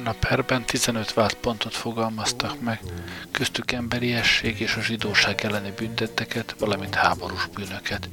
Ellen 0.03 0.15
a 0.15 0.27
perben 0.29 0.65
15 0.65 1.13
vádpontot 1.13 1.75
fogalmaztak 1.75 2.61
meg, 2.61 2.81
köztük 3.31 3.73
emberiesség 3.73 4.61
és 4.61 4.75
a 4.75 4.81
zsidóság 4.81 5.45
elleni 5.45 5.73
büntetteket, 5.77 6.55
valamint 6.59 6.95
háborús 6.95 7.47
bűnöket. 7.55 8.09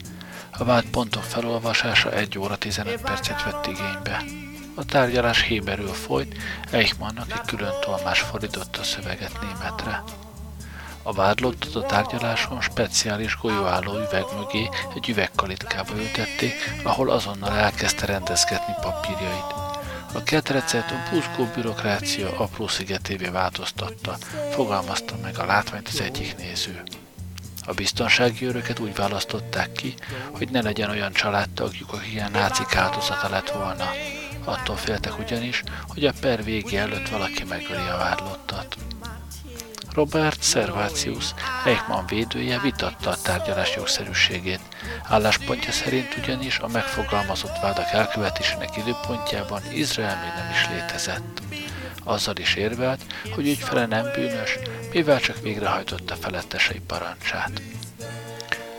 A 0.51 0.63
vádpontok 0.63 1.23
felolvasása 1.23 2.11
1 2.11 2.39
óra 2.39 2.57
15 2.57 3.01
percet 3.01 3.43
vett 3.43 3.67
igénybe. 3.67 4.23
A 4.75 4.85
tárgyalás 4.85 5.41
héberül 5.41 5.93
folyt, 5.93 6.35
Eichmannnak 6.71 7.31
egy 7.31 7.45
külön 7.45 7.73
tolmás 7.81 8.19
fordította 8.19 8.79
a 8.79 8.83
szöveget 8.83 9.39
németre. 9.41 10.03
A 11.03 11.13
vádlottat 11.13 11.75
a 11.75 11.85
tárgyaláson 11.85 12.61
speciális 12.61 13.37
golyóálló 13.41 13.93
üveg 13.93 14.25
mögé 14.37 14.69
egy 14.95 15.09
üvegkalitkába 15.09 15.93
ültették, 15.95 16.53
ahol 16.83 17.09
azonnal 17.09 17.57
elkezdte 17.57 18.05
rendezgetni 18.05 18.73
papírjait. 18.81 19.68
A 20.13 20.23
ketrecet 20.23 20.91
a 20.91 21.09
buzgó 21.11 21.45
bürokrácia 21.55 22.37
apró 22.37 22.67
szigetévé 22.67 23.27
változtatta, 23.27 24.17
fogalmazta 24.51 25.15
meg 25.21 25.37
a 25.39 25.45
látványt 25.45 25.87
az 25.87 26.01
egyik 26.01 26.35
néző. 26.37 26.83
A 27.65 27.73
biztonsági 27.73 28.45
őröket 28.45 28.79
úgy 28.79 28.95
választották 28.95 29.71
ki, 29.71 29.93
hogy 30.31 30.49
ne 30.49 30.61
legyen 30.61 30.89
olyan 30.89 31.13
családtagjuk, 31.13 31.93
aki 31.93 32.11
ilyen 32.11 32.31
nácik 32.31 32.75
áldozata 32.75 33.29
lett 33.29 33.49
volna. 33.49 33.85
Attól 34.43 34.75
féltek 34.75 35.19
ugyanis, 35.19 35.63
hogy 35.87 36.05
a 36.05 36.13
per 36.21 36.43
vége 36.43 36.79
előtt 36.79 37.09
valaki 37.09 37.43
megöli 37.43 37.87
a 37.87 37.97
vádlottat. 37.97 38.77
Robert 39.93 40.43
Servatius, 40.43 41.25
Eichmann 41.65 42.05
védője 42.05 42.59
vitatta 42.59 43.09
a 43.09 43.21
tárgyalás 43.21 43.75
jogszerűségét. 43.75 44.59
Álláspontja 45.03 45.71
szerint 45.71 46.17
ugyanis 46.17 46.59
a 46.59 46.67
megfogalmazott 46.67 47.59
vádak 47.61 47.91
elkövetésének 47.91 48.77
időpontjában 48.77 49.61
Izrael 49.71 50.17
még 50.23 50.31
nem 50.35 50.51
is 50.51 50.67
létezett. 50.69 51.41
Azzal 52.03 52.35
is 52.37 52.55
érvelt, 52.55 53.01
hogy 53.33 53.47
ügyfele 53.47 53.85
nem 53.85 54.11
bűnös, 54.13 54.57
mivel 54.93 55.19
csak 55.19 55.41
végrehajtotta 55.41 56.15
felettesei 56.15 56.81
parancsát. 56.87 57.61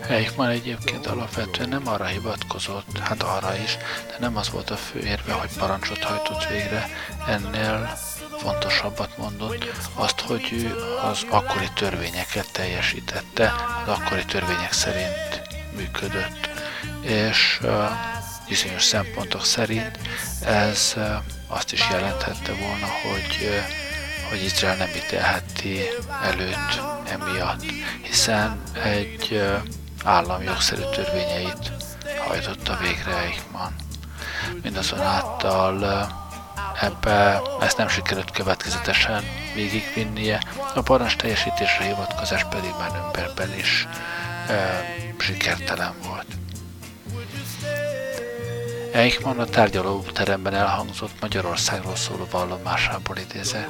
Eichmann 0.07 0.49
egyébként 0.49 1.07
alapvetően 1.07 1.69
nem 1.69 1.87
arra 1.87 2.05
hivatkozott, 2.05 2.97
hát 2.97 3.23
arra 3.23 3.55
is, 3.63 3.77
de 4.07 4.15
nem 4.19 4.37
az 4.37 4.49
volt 4.49 4.69
a 4.69 4.75
fő 4.75 4.99
érve, 4.99 5.33
hogy 5.33 5.49
parancsot 5.57 6.03
hajtott 6.03 6.47
végre, 6.47 6.87
ennél 7.27 7.97
fontosabbat 8.41 9.17
mondott, 9.17 9.65
azt, 9.93 10.19
hogy 10.19 10.49
ő 10.51 10.75
az 11.11 11.25
akkori 11.29 11.69
törvényeket 11.73 12.51
teljesítette, 12.51 13.53
az 13.85 13.99
akkori 13.99 14.25
törvények 14.25 14.73
szerint 14.73 15.41
működött. 15.75 16.49
És 17.01 17.59
bizonyos 18.47 18.83
szempontok 18.83 19.45
szerint 19.45 19.99
ez 20.45 20.95
azt 21.47 21.71
is 21.71 21.89
jelenthette 21.89 22.51
volna, 22.53 22.87
hogy, 23.11 23.63
hogy 24.29 24.43
Izrael 24.43 24.75
nem 24.75 24.89
ítélheti 24.89 25.79
előtt 26.23 26.81
emiatt, 27.11 27.63
hiszen 28.01 28.61
egy 28.83 29.41
állam 30.03 30.41
jogszerű 30.43 30.81
törvényeit 30.81 31.71
hajtotta 32.27 32.77
végre 32.77 33.17
Eichmann. 33.17 33.73
Mindazonáltal 34.63 36.07
ebbe 36.81 37.41
ezt 37.61 37.77
nem 37.77 37.87
sikerült 37.87 38.31
következetesen 38.31 39.23
végigvinnie, 39.53 40.41
a 40.75 40.81
parancs 40.81 41.15
teljesítésre 41.15 41.83
hivatkozás 41.83 42.45
pedig 42.49 42.71
már 42.79 42.91
Nürnbergben 42.91 43.57
is 43.57 43.87
e, 44.47 44.85
sikertelen 45.17 45.93
volt. 46.07 46.25
Eichmann 48.91 49.39
a 49.39 49.45
tárgyalóteremben 49.45 50.53
elhangzott 50.53 51.21
Magyarországról 51.21 51.95
szóló 51.95 52.27
vallomásából 52.31 53.17
idéze. 53.17 53.67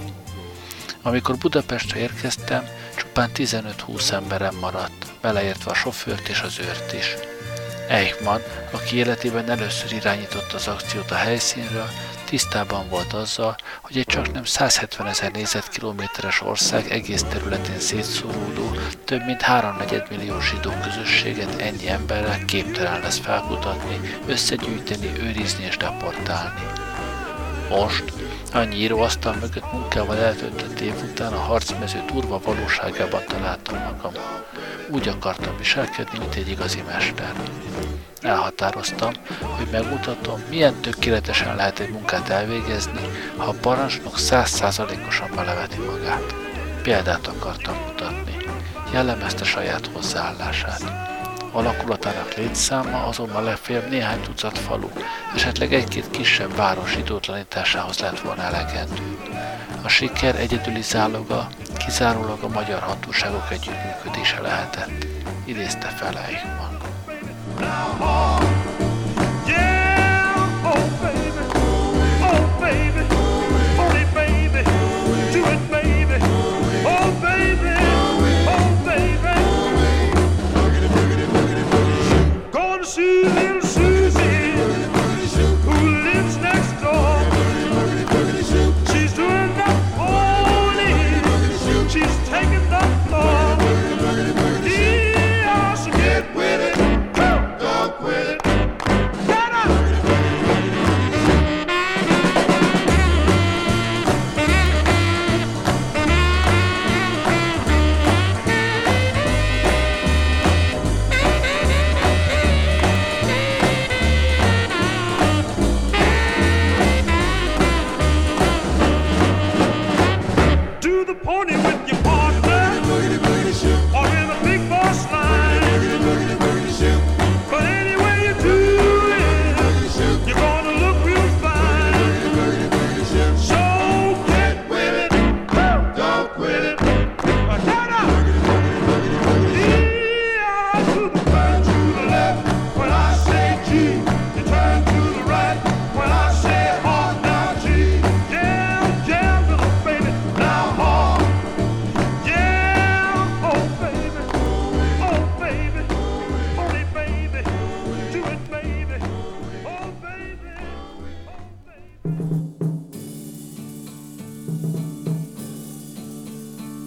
Amikor 1.02 1.38
Budapestre 1.38 2.00
érkeztem, 2.00 2.68
csupán 2.96 3.30
15-20 3.36 4.12
emberem 4.12 4.56
maradt, 4.56 5.06
beleértve 5.22 5.72
a 5.72 5.74
sofőrt 5.74 6.28
és 6.28 6.42
az 6.42 6.60
őrt 6.60 6.94
is. 6.94 7.16
Eichmann, 7.88 8.42
aki 8.72 8.96
életében 8.96 9.50
először 9.50 9.92
irányította 9.92 10.56
az 10.56 10.68
akciót 10.68 11.12
a 11.12 11.16
helyszínről, 11.16 11.90
tisztában 12.32 12.90
volt 12.90 13.14
azzal, 13.14 13.56
hogy 13.82 13.98
egy 13.98 14.06
csak 14.06 14.32
nem 14.32 14.44
170 14.44 15.08
ezer 15.08 15.32
négyzetkilométeres 15.32 16.42
ország 16.42 16.92
egész 16.92 17.24
területén 17.24 17.80
szétszóródó, 17.80 18.72
több 19.06 19.26
mint 19.26 19.42
3,4 19.42 20.10
millió 20.10 20.40
zsidó 20.40 20.72
közösséget 20.84 21.62
ennyi 21.62 21.90
emberrel 21.90 22.46
képtelen 22.46 23.00
lesz 23.02 23.18
felkutatni, 23.18 24.00
összegyűjteni, 24.28 25.12
őrizni 25.20 25.64
és 25.64 25.78
deportálni. 25.78 26.62
Most, 27.70 28.04
annyi 28.52 28.76
íróasztal 28.76 29.34
mögött 29.34 29.72
munkával 29.72 30.18
eltöltött 30.18 30.80
év 30.80 30.94
után 31.04 31.34
a 31.34 31.40
harcmező 31.40 32.04
durva 32.14 32.40
valóságában 32.44 33.22
találtam 33.28 33.78
magam. 33.78 34.14
Úgy 34.90 35.08
akartam 35.08 35.58
viselkedni, 35.58 36.20
mint 36.20 36.36
egy 36.36 36.50
igazi 36.50 36.84
mester. 36.88 37.34
Elhatároztam, 38.22 39.12
hogy 39.40 39.68
megmutatom, 39.72 40.44
milyen 40.50 40.82
tökéletesen 40.82 41.56
lehet 41.56 41.80
egy 41.80 41.90
munkát 41.90 42.30
elvégezni, 42.30 43.02
ha 43.38 43.44
a 43.44 43.56
parancsnok 43.62 44.18
százszázalékosan 44.18 45.30
beleveti 45.36 45.78
magát. 45.78 46.36
Példát 46.84 47.28
akartam 47.28 47.76
mutatni. 47.88 48.36
Jellemezte 48.94 49.44
saját 49.44 49.90
hozzáállását. 49.94 51.11
Alakulatának 51.52 52.34
létszáma 52.34 53.04
azonban 53.04 53.44
legfeljebb 53.44 53.90
néhány 53.90 54.22
tucat 54.22 54.58
falu, 54.58 54.90
esetleg 55.36 55.74
egy-két 55.74 56.10
kisebb 56.10 56.56
város 56.56 56.96
idótlanításához 56.96 58.00
lett 58.00 58.20
volna 58.20 58.42
elegendő. 58.42 59.18
A 59.84 59.88
siker 59.88 60.36
egyedüli 60.36 60.82
záloga 60.82 61.48
kizárólag 61.86 62.44
a 62.44 62.48
magyar 62.48 62.80
hatóságok 62.80 63.52
együttműködése 63.52 64.42
lehetett, 64.42 65.06
idézte 65.46 65.88
fel 65.88 66.18
Eichmann. 66.18 66.78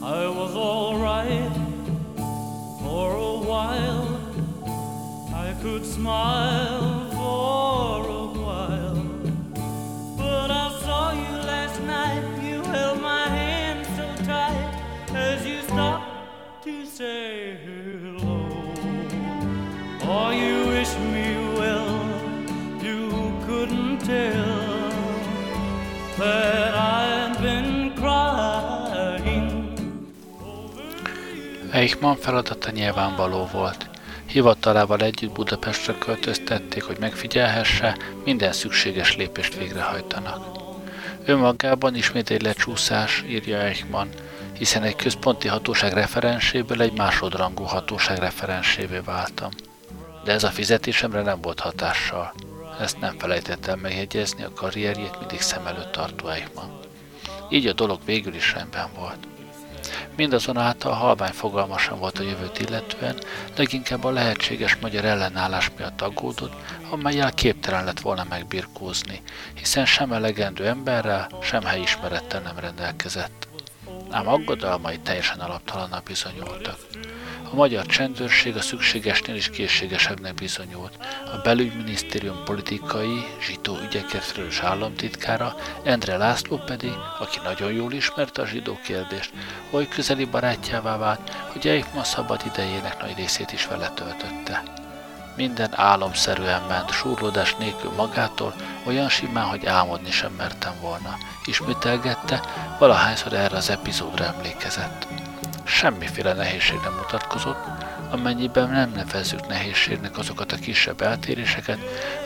I 0.06 0.28
was 0.28 0.54
alright 0.54 1.50
for 2.82 3.16
a 3.16 3.38
while. 3.38 4.20
I 5.34 5.56
could 5.62 5.86
smile. 5.86 6.93
Eichmann 31.84 32.16
feladata 32.16 32.70
nyilvánvaló 32.70 33.48
volt. 33.52 33.90
Hivatalával 34.26 35.00
együtt 35.00 35.32
Budapestre 35.32 35.94
költöztették, 35.98 36.82
hogy 36.82 36.96
megfigyelhesse, 37.00 37.96
minden 38.24 38.52
szükséges 38.52 39.16
lépést 39.16 39.54
végrehajtanak. 39.54 40.58
Önmagában 41.24 41.94
ismét 41.94 42.30
egy 42.30 42.42
lecsúszás, 42.42 43.24
írja 43.28 43.58
Eichmann, 43.58 44.08
hiszen 44.52 44.82
egy 44.82 44.96
központi 44.96 45.48
hatóság 45.48 45.92
referenséből 45.92 46.82
egy 46.82 46.92
másodrangú 46.92 47.62
hatóság 47.64 48.18
referensévé 48.18 48.98
váltam. 48.98 49.50
De 50.24 50.32
ez 50.32 50.44
a 50.44 50.50
fizetésemre 50.50 51.22
nem 51.22 51.40
volt 51.40 51.60
hatással. 51.60 52.34
Ezt 52.80 53.00
nem 53.00 53.18
felejtett 53.18 53.66
el 53.66 53.76
megjegyezni 53.76 54.44
a 54.44 54.52
karrierjét 54.52 55.18
mindig 55.18 55.40
szem 55.40 55.66
előtt 55.66 55.92
tartó 55.92 56.28
Eichmann. 56.28 56.80
Így 57.50 57.66
a 57.66 57.72
dolog 57.72 57.98
végül 58.04 58.34
is 58.34 58.52
rendben 58.52 58.88
volt. 58.98 59.33
Mindazonáltal 60.16 60.92
halvány 60.92 61.32
fogalmasan 61.32 61.98
volt 61.98 62.18
a 62.18 62.22
jövőt 62.22 62.58
illetően, 62.58 63.18
leginkább 63.56 64.04
a 64.04 64.10
lehetséges 64.10 64.76
magyar 64.76 65.04
ellenállás 65.04 65.70
miatt 65.76 66.00
aggódott, 66.00 66.54
amelyel 66.90 67.32
képtelen 67.32 67.84
lett 67.84 68.00
volna 68.00 68.26
megbirkózni, 68.28 69.22
hiszen 69.54 69.86
sem 69.86 70.12
elegendő 70.12 70.66
emberrel, 70.66 71.28
sem 71.42 71.62
helyismerettel 71.62 72.40
nem 72.40 72.58
rendelkezett. 72.58 73.48
Ám 74.10 74.28
aggodalmai 74.28 74.98
teljesen 74.98 75.38
alaptalanak 75.38 76.02
bizonyultak. 76.02 76.76
A 77.54 77.56
magyar 77.56 77.86
csendőrség 77.86 78.56
a 78.56 78.60
szükségesnél 78.60 79.36
is 79.36 79.50
készségesebbnek 79.50 80.34
bizonyult. 80.34 80.98
A 81.24 81.40
belügyminisztérium 81.42 82.44
politikai, 82.44 83.24
zsidó 83.46 83.78
ügyekért 83.86 84.24
felelős 84.24 84.60
államtitkára, 84.60 85.54
Endre 85.84 86.16
László 86.16 86.56
pedig, 86.56 86.92
aki 87.18 87.38
nagyon 87.44 87.72
jól 87.72 87.92
ismerte 87.92 88.42
a 88.42 88.46
zsidó 88.46 88.78
kérdést, 88.84 89.32
oly 89.70 89.88
közeli 89.88 90.24
barátjává 90.24 90.96
vált, 90.96 91.30
hogy 91.52 91.66
Eichmann 91.66 92.02
szabad 92.02 92.40
idejének 92.46 93.00
nagy 93.00 93.16
részét 93.16 93.52
is 93.52 93.66
vele 93.66 93.88
töltötte. 93.94 94.62
Minden 95.36 95.70
álomszerűen 95.74 96.62
ment, 96.68 96.90
súrlódás 96.90 97.54
nélkül 97.54 97.90
magától, 97.90 98.54
olyan 98.86 99.08
simán, 99.08 99.44
hogy 99.44 99.66
álmodni 99.66 100.10
sem 100.10 100.32
mertem 100.32 100.72
volna. 100.80 101.16
Ismételgette, 101.44 102.40
valahányszor 102.78 103.32
erre 103.32 103.56
az 103.56 103.70
epizódra 103.70 104.24
emlékezett 104.24 105.06
semmiféle 105.84 106.32
nehézség 106.32 106.78
nem 106.82 106.92
mutatkozott, 106.92 107.58
amennyiben 108.10 108.70
nem 108.70 108.90
nevezzük 108.90 109.46
nehézségnek 109.46 110.18
azokat 110.18 110.52
a 110.52 110.56
kisebb 110.56 111.00
eltéréseket, 111.00 111.78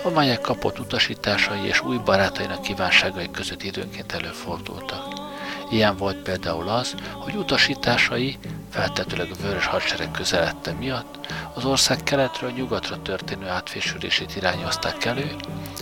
amelyek 0.02 0.40
kapott 0.40 0.78
utasításai 0.78 1.66
és 1.66 1.82
új 1.82 1.96
barátainak 2.04 2.62
kívánságai 2.62 3.30
között 3.30 3.62
időnként 3.62 4.12
előfordultak. 4.12 5.02
Ilyen 5.70 5.96
volt 5.96 6.16
például 6.16 6.68
az, 6.68 6.94
hogy 7.12 7.34
utasításai, 7.34 8.38
feltetőleg 8.70 9.28
a 9.32 9.42
vörös 9.42 9.66
hadsereg 9.66 10.10
közeledte 10.10 10.72
miatt, 10.72 11.32
az 11.54 11.64
ország 11.64 12.02
keletről 12.02 12.50
nyugatra 12.50 13.02
történő 13.02 13.48
átfésülését 13.48 14.36
irányozták 14.36 15.04
elő, 15.04 15.34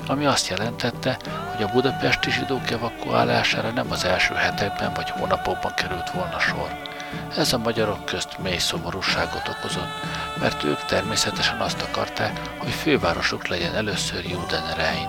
ami 0.07 0.27
azt 0.27 0.49
jelentette, 0.49 1.19
hogy 1.55 1.65
a 1.65 1.73
budapesti 1.73 2.31
zsidók 2.31 2.71
evakuálására 2.71 3.71
nem 3.71 3.91
az 3.91 4.05
első 4.05 4.35
hetekben 4.35 4.93
vagy 4.95 5.11
hónapokban 5.11 5.75
került 5.75 6.11
volna 6.11 6.39
sor. 6.39 6.95
Ez 7.37 7.53
a 7.53 7.59
magyarok 7.59 8.05
közt 8.05 8.38
mély 8.38 8.59
szomorúságot 8.59 9.49
okozott, 9.49 9.92
mert 10.40 10.64
ők 10.64 10.85
természetesen 10.85 11.61
azt 11.61 11.83
akarták, 11.83 12.40
hogy 12.59 12.73
fővárosuk 12.73 13.47
legyen 13.47 13.75
először 13.75 14.25
Judenrein. 14.25 15.09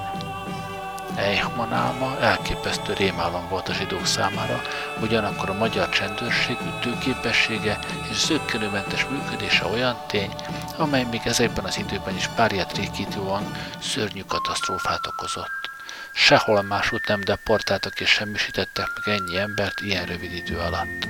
Eichmann 1.17 1.73
álma 1.73 2.17
elképesztő 2.19 2.93
rémálom 2.93 3.47
volt 3.49 3.67
a 3.67 3.73
zsidók 3.73 4.05
számára, 4.05 4.61
ugyanakkor 5.01 5.49
a 5.49 5.53
magyar 5.53 5.89
csendőrség 5.89 6.57
ütőképessége 6.77 7.79
és 8.09 8.17
zöggenőmentes 8.17 9.05
működése 9.05 9.65
olyan 9.65 9.97
tény, 10.07 10.35
amely 10.77 11.03
még 11.11 11.21
ezekben 11.23 11.65
az 11.65 11.77
időben 11.77 12.15
is 12.15 12.27
párját 12.27 12.77
rékítően 12.77 13.55
szörnyű 13.79 14.21
katasztrófát 14.27 15.07
okozott. 15.07 15.76
Sehol 16.17 16.61
másút 16.61 17.07
nem 17.07 17.19
deportáltak 17.19 17.99
és 17.99 18.09
semmisítettek 18.09 18.87
meg 19.05 19.17
ennyi 19.17 19.37
embert 19.37 19.81
ilyen 19.81 20.05
rövid 20.05 20.33
idő 20.33 20.57
alatt 20.57 21.07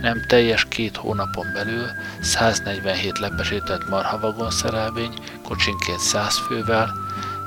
nem 0.00 0.22
teljes 0.26 0.64
két 0.68 0.96
hónapon 0.96 1.52
belül 1.52 1.86
147 2.20 3.18
lepesített 3.18 3.88
marhavagon 3.88 4.50
szerelvény, 4.50 5.14
kocsinként 5.44 5.98
100 5.98 6.38
fővel, 6.38 6.90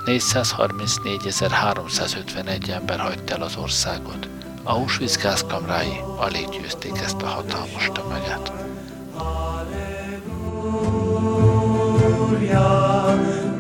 434.351 0.05 2.69
ember 2.69 2.99
hagyta 2.99 3.33
el 3.33 3.41
az 3.41 3.55
országot. 3.55 4.27
Auschwitz 4.63 5.17
gázkamrái 5.17 5.99
alig 6.17 6.49
győzték 6.49 6.97
ezt 6.97 7.21
a 7.21 7.27
hatalmas 7.27 7.89
tömeget. 7.93 8.51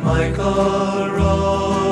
Michael 0.03 1.15
rowed 1.15 1.82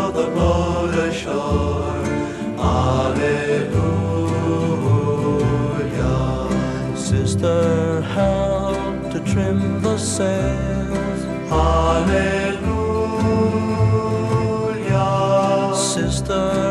sister 7.41 8.01
help 8.01 9.11
to 9.11 9.19
trim 9.31 9.81
the 9.81 9.97
sails. 9.97 11.23
Hallelujah. 11.49 12.61
Sister 15.75 16.70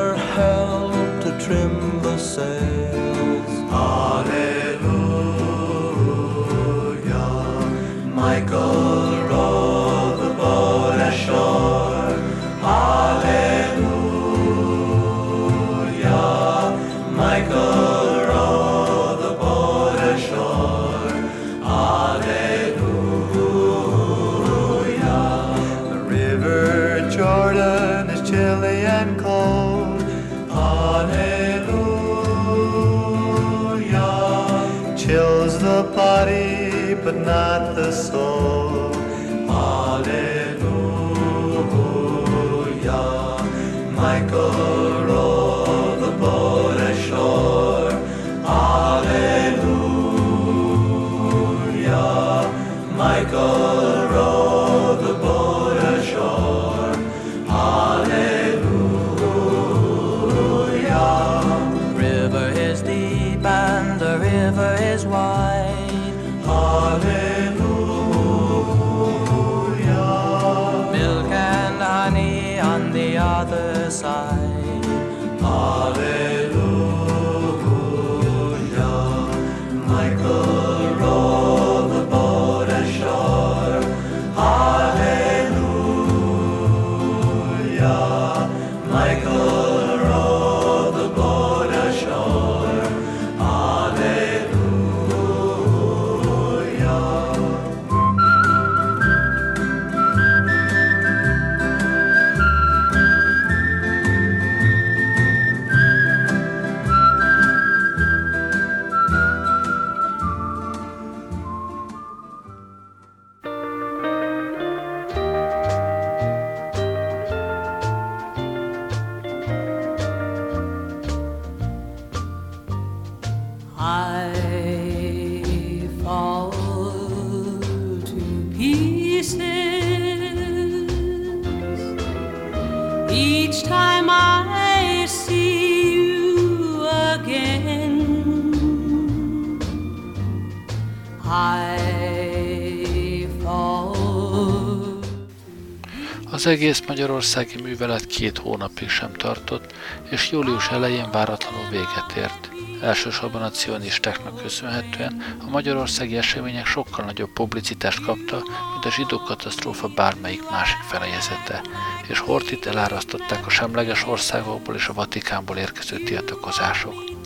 Az 146.41 146.47
egész 146.47 146.83
magyarországi 146.87 147.63
művelet 147.63 148.07
két 148.07 148.38
hónapig 148.38 148.88
sem 148.88 149.13
tartott, 149.13 149.75
és 150.11 150.31
július 150.31 150.69
elején 150.69 151.11
váratlanul 151.11 151.69
véget 151.71 152.13
ért. 152.17 152.51
Elsősorban 152.83 153.43
a 153.43 153.51
cionistáknak 153.51 154.43
köszönhetően 154.43 155.37
a 155.47 155.51
magyarországi 155.51 156.17
események 156.17 156.67
sokkal 156.67 157.05
nagyobb 157.05 157.33
publicitást 157.33 158.05
kapta, 158.05 158.43
mint 158.73 158.85
a 158.85 158.91
zsidó 158.91 159.19
katasztrófa 159.19 159.88
bármelyik 159.88 160.51
másik 160.51 160.81
felejezete, 160.88 161.63
és 162.09 162.19
Hortit 162.19 162.67
elárasztották 162.67 163.47
a 163.47 163.51
semleges 163.51 164.07
országokból 164.07 164.75
és 164.75 164.88
a 164.88 164.93
Vatikánból 164.93 165.57
érkező 165.57 165.97
tiltakozások. 165.97 167.19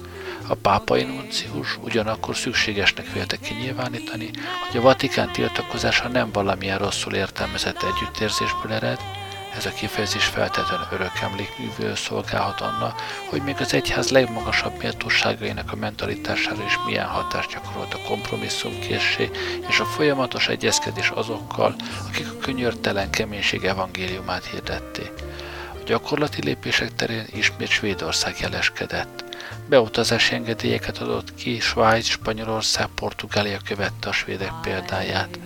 A 0.48 0.54
pápai 0.54 1.02
nuncius 1.02 1.78
ugyanakkor 1.80 2.36
szükségesnek 2.36 3.12
vélte 3.12 3.36
kinyilvánítani, 3.36 4.30
hogy 4.68 4.80
a 4.80 4.82
Vatikán 4.82 5.32
tiltakozása 5.32 6.08
nem 6.08 6.32
valamilyen 6.32 6.78
rosszul 6.78 7.14
értelmezett 7.14 7.82
együttérzésből 7.82 8.72
ered, 8.72 8.98
ez 9.56 9.66
a 9.66 9.70
kifejezés 9.70 10.24
feltétlenül 10.24 10.86
örök 10.90 11.20
emlékművő 11.22 11.94
szolgálhat 11.94 12.60
annak, 12.60 13.00
hogy 13.30 13.42
még 13.42 13.56
az 13.58 13.74
egyház 13.74 14.10
legmagasabb 14.10 14.78
méltóságainak 14.78 15.72
a 15.72 15.76
mentalitására 15.76 16.64
is 16.64 16.78
milyen 16.86 17.06
hatást 17.06 17.52
gyakorolt 17.52 17.94
a 17.94 18.08
kompromisszumkészség 18.08 19.30
és 19.68 19.80
a 19.80 19.84
folyamatos 19.84 20.48
egyezkedés 20.48 21.08
azokkal, 21.08 21.74
akik 22.08 22.26
a 22.28 22.38
könyörtelen 22.38 23.10
keménység 23.10 23.64
evangéliumát 23.64 24.44
hirdették. 24.44 25.12
A 25.72 25.82
gyakorlati 25.86 26.42
lépések 26.44 26.94
terén 26.94 27.26
ismét 27.32 27.68
Svédország 27.68 28.36
jeleskedett. 28.40 29.23
Beutazási 29.68 30.34
engedélyeket 30.34 30.98
adott 30.98 31.34
ki, 31.34 31.60
Svájc, 31.60 32.06
Spanyolország, 32.06 32.86
Portugália 32.94 33.58
követte 33.64 34.08
a 34.08 34.12
svédek 34.12 34.52
példáját. 34.62 35.38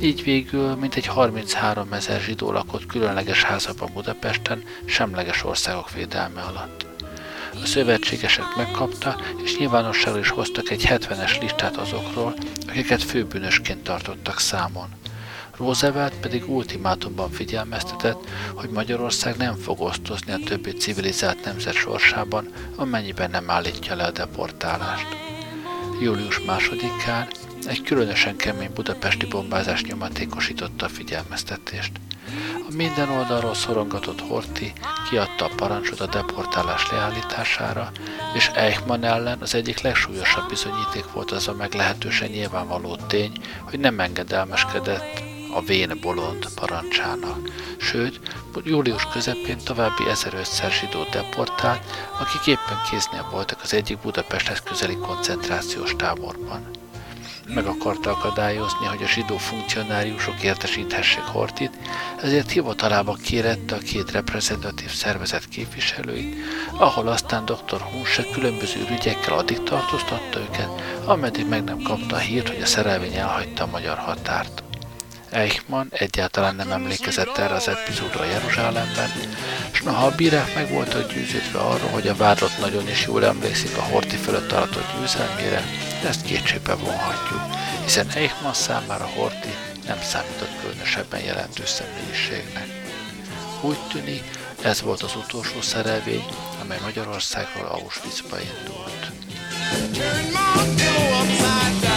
Így 0.00 0.24
végül 0.24 0.74
mintegy 0.74 1.06
33 1.06 1.92
ezer 1.92 2.20
zsidó 2.20 2.52
lakott 2.52 2.86
különleges 2.86 3.42
házakban 3.42 3.90
Budapesten, 3.92 4.62
semleges 4.84 5.44
országok 5.44 5.92
védelme 5.92 6.40
alatt. 6.40 6.86
A 7.62 7.66
szövetségesek 7.66 8.44
megkapta, 8.56 9.16
és 9.44 9.58
nyilvánosságra 9.58 10.18
is 10.18 10.28
hoztak 10.28 10.70
egy 10.70 10.86
70-es 10.88 11.40
listát 11.40 11.76
azokról, 11.76 12.34
akiket 12.68 13.02
főbűnösként 13.02 13.82
tartottak 13.82 14.40
számon. 14.40 14.88
Roosevelt 15.56 16.14
pedig 16.20 16.50
ultimátumban 16.50 17.30
figyelmeztetett, 17.30 18.28
hogy 18.54 18.70
Magyarország 18.70 19.36
nem 19.36 19.54
fog 19.54 19.80
osztozni 19.80 20.32
a 20.32 20.38
többi 20.44 20.70
civilizált 20.70 21.44
nemzet 21.44 21.74
sorsában, 21.74 22.48
amennyiben 22.76 23.30
nem 23.30 23.50
állítja 23.50 23.94
le 23.94 24.04
a 24.04 24.10
deportálást. 24.10 25.06
Július 26.00 26.40
másodikán 26.40 27.28
egy 27.66 27.82
különösen 27.82 28.36
kemény 28.36 28.70
budapesti 28.74 29.26
bombázás 29.26 29.82
nyomatékosította 29.82 30.84
a 30.84 30.88
figyelmeztetést. 30.88 31.92
A 32.68 32.74
minden 32.74 33.08
oldalról 33.08 33.54
szorongatott 33.54 34.20
Horti 34.20 34.72
kiadta 35.10 35.44
a 35.44 35.54
parancsot 35.56 36.00
a 36.00 36.06
deportálás 36.06 36.90
leállítására, 36.90 37.90
és 38.34 38.50
Eichmann 38.54 39.04
ellen 39.04 39.38
az 39.40 39.54
egyik 39.54 39.80
legsúlyosabb 39.80 40.48
bizonyíték 40.48 41.12
volt 41.12 41.30
az 41.30 41.48
a 41.48 41.54
meglehetősen 41.54 42.30
nyilvánvaló 42.30 42.96
tény, 42.96 43.32
hogy 43.60 43.78
nem 43.78 44.00
engedelmeskedett 44.00 45.25
a 45.56 45.60
vén 45.60 45.98
bolond 46.00 46.46
parancsának. 46.54 47.38
Sőt, 47.78 48.20
július 48.64 49.06
közepén 49.12 49.58
további 49.64 50.08
1500 50.08 50.72
zsidó 50.72 51.02
deportált, 51.10 51.82
akik 52.20 52.46
éppen 52.46 52.80
kéznél 52.90 53.28
voltak 53.30 53.60
az 53.62 53.74
egyik 53.74 53.98
Budapesthez 53.98 54.60
közeli 54.60 54.96
koncentrációs 54.96 55.96
táborban 55.96 56.76
meg 57.54 57.66
akarta 57.66 58.10
akadályozni, 58.10 58.86
hogy 58.86 59.02
a 59.02 59.06
zsidó 59.06 59.36
funkcionáriusok 59.36 60.42
értesíthessék 60.42 61.22
Hortit, 61.22 61.70
ezért 62.22 62.50
hivatalába 62.50 63.14
kérette 63.14 63.74
a 63.74 63.78
két 63.78 64.10
reprezentatív 64.10 64.90
szervezet 64.90 65.48
képviselőit, 65.48 66.36
ahol 66.78 67.08
aztán 67.08 67.44
dr. 67.44 67.80
Hunse 67.80 68.24
különböző 68.32 68.86
ügyekkel 68.90 69.38
addig 69.38 69.62
tartóztatta 69.62 70.38
őket, 70.38 71.00
ameddig 71.04 71.48
meg 71.48 71.64
nem 71.64 71.82
kapta 71.82 72.16
a 72.16 72.18
hírt, 72.18 72.48
hogy 72.48 72.62
a 72.62 72.66
szerelvény 72.66 73.14
elhagyta 73.14 73.62
a 73.64 73.70
magyar 73.70 73.98
határt. 73.98 74.65
Eichmann 75.36 75.86
egyáltalán 75.90 76.54
nem 76.54 76.70
emlékezett 76.72 77.36
erre 77.36 77.54
az 77.54 77.68
epizódra 77.68 78.24
Jeruzsálemben, 78.24 79.10
és 79.72 79.82
noha 79.82 80.06
a 80.06 80.14
bírák 80.14 80.54
meg 80.54 80.70
voltak 80.70 81.12
győződve 81.12 81.58
arról, 81.58 81.88
hogy 81.90 82.08
a 82.08 82.16
vádlott 82.16 82.58
nagyon 82.58 82.88
is 82.88 83.06
jól 83.06 83.24
emlékszik 83.24 83.76
a 83.76 83.82
Horti 83.82 84.16
fölött 84.16 84.52
aratott 84.52 84.98
győzelmére, 84.98 85.62
ezt 86.04 86.24
kétségbe 86.24 86.74
vonhatjuk, 86.74 87.40
hiszen 87.84 88.08
Eichmann 88.14 88.52
számára 88.52 89.06
Horti 89.06 89.54
nem 89.86 89.98
számított 90.02 90.60
különösebben 90.60 91.20
jelentős 91.20 91.68
személyiségnek. 91.68 92.66
Úgy 93.60 93.78
tűnik, 93.92 94.22
ez 94.62 94.82
volt 94.82 95.02
az 95.02 95.16
utolsó 95.16 95.60
szerelvény, 95.60 96.24
amely 96.62 96.78
Magyarországról 96.82 97.66
Auschwitzba 97.66 98.36
indult. 98.40 99.10
Turn 99.92 100.24
my 100.32 100.62
upside 101.20 101.88
down. 101.88 101.95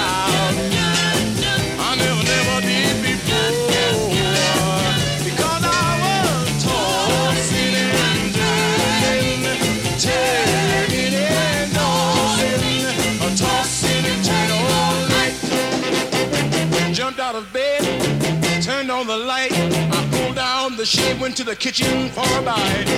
Shade, 20.89 21.21
went 21.21 21.37
to 21.37 21.43
the 21.43 21.55
kitchen 21.55 22.09
for 22.09 22.25
a 22.39 22.41
bite. 22.41 22.89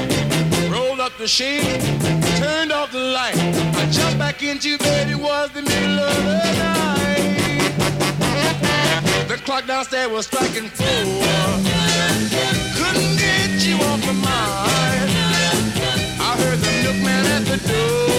Rolled 0.71 1.01
up 1.01 1.11
the 1.17 1.27
shade, 1.27 1.81
turned 2.37 2.71
off 2.71 2.91
the 2.91 2.99
light. 2.99 3.35
I 3.35 3.85
jumped 3.91 4.17
back 4.17 4.41
into 4.41 4.77
bed, 4.77 5.09
it 5.09 5.17
was 5.17 5.51
the 5.51 5.61
middle 5.61 5.99
of 5.99 6.23
the 6.23 6.53
night. 6.63 7.71
The 9.27 9.35
clock 9.43 9.67
downstairs 9.67 10.09
was 10.09 10.25
striking 10.27 10.69
four. 10.69 10.87
Couldn't 12.77 13.17
get 13.17 13.59
you 13.67 13.75
off 13.75 13.99
my 14.05 14.13
mind. 14.13 15.11
I 16.27 16.35
heard 16.39 16.59
the 16.59 16.71
milkman 16.83 17.25
at 17.35 17.43
the 17.45 17.57
door. 17.67 18.10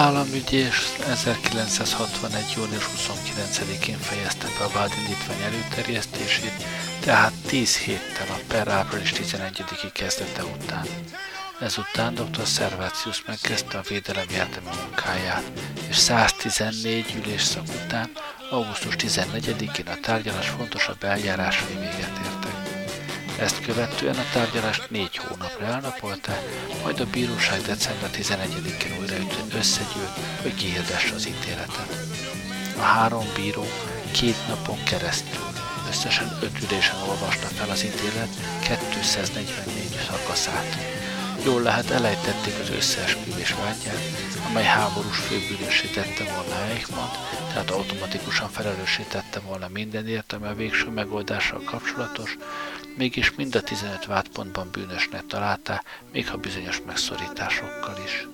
Az 0.00 0.06
államügyész 0.06 0.96
1961. 1.08 2.52
június 2.56 2.84
29-én 2.84 3.98
fejezte 3.98 4.46
be 4.58 4.64
a 4.64 4.68
vádindítvány 4.68 5.40
előterjesztését, 5.42 6.64
tehát 7.00 7.32
10 7.46 7.76
héttel 7.76 8.26
a 8.28 8.40
per 8.48 8.68
április 8.68 9.12
11-i 9.12 9.90
kezdete 9.92 10.44
után. 10.44 10.86
Ezután 11.60 12.14
dr. 12.14 12.46
Servatius 12.46 13.22
megkezdte 13.26 13.78
a 13.78 13.82
védelem 13.88 14.28
érdemi 14.30 14.70
munkáját, 14.84 15.52
és 15.88 15.96
114 15.96 17.14
ülésszak 17.24 17.64
után, 17.84 18.10
augusztus 18.50 18.94
14-én 18.98 19.86
a 19.86 20.00
tárgyalás 20.00 20.48
fontosabb 20.48 21.04
eljárásai 21.04 21.74
véget 21.74 22.18
értek. 22.24 22.39
Ezt 23.40 23.60
követően 23.60 24.16
a 24.16 24.30
tárgyalást 24.32 24.90
négy 24.90 25.16
hónapra 25.16 25.66
elnapolták, 25.66 26.40
majd 26.82 27.00
a 27.00 27.06
bíróság 27.06 27.60
december 27.60 28.10
11-én 28.12 28.98
újra 29.00 29.14
összegyűlt, 29.58 30.18
hogy 30.42 30.54
kihirdesse 30.54 31.14
az 31.14 31.26
ítéletet. 31.28 32.06
A 32.76 32.80
három 32.80 33.24
bíró 33.36 33.64
két 34.12 34.46
napon 34.48 34.82
keresztül 34.84 35.44
összesen 35.88 36.38
öt 36.42 36.62
ülésen 36.62 37.00
olvasta 37.08 37.46
fel 37.46 37.70
az 37.70 37.84
ítélet 37.84 38.28
244 38.90 39.84
szakaszát. 40.10 40.76
Jól 41.44 41.62
lehet 41.62 41.90
elejtették 41.90 42.54
az 42.62 42.70
összeesküvés 42.70 43.54
vágyát, 43.54 44.02
amely 44.48 44.64
háborús 44.64 45.18
főbűnössé 45.18 45.86
tette 45.86 46.24
volna 46.24 46.64
Eichmann, 46.68 47.10
tehát 47.52 47.70
automatikusan 47.70 48.48
felelőssé 48.50 49.02
tette 49.02 49.40
volna 49.40 49.68
mindenért, 49.68 50.32
ami 50.32 50.46
a 50.46 50.54
végső 50.54 50.88
megoldással 50.88 51.62
kapcsolatos, 51.64 52.36
mégis 53.00 53.34
mind 53.34 53.54
a 53.54 53.62
15 53.62 54.06
vádpontban 54.06 54.68
bűnösnek 54.72 55.26
találták, 55.26 56.00
még 56.12 56.28
ha 56.28 56.36
bizonyos 56.36 56.80
megszorításokkal 56.86 57.96
is. 58.04 58.26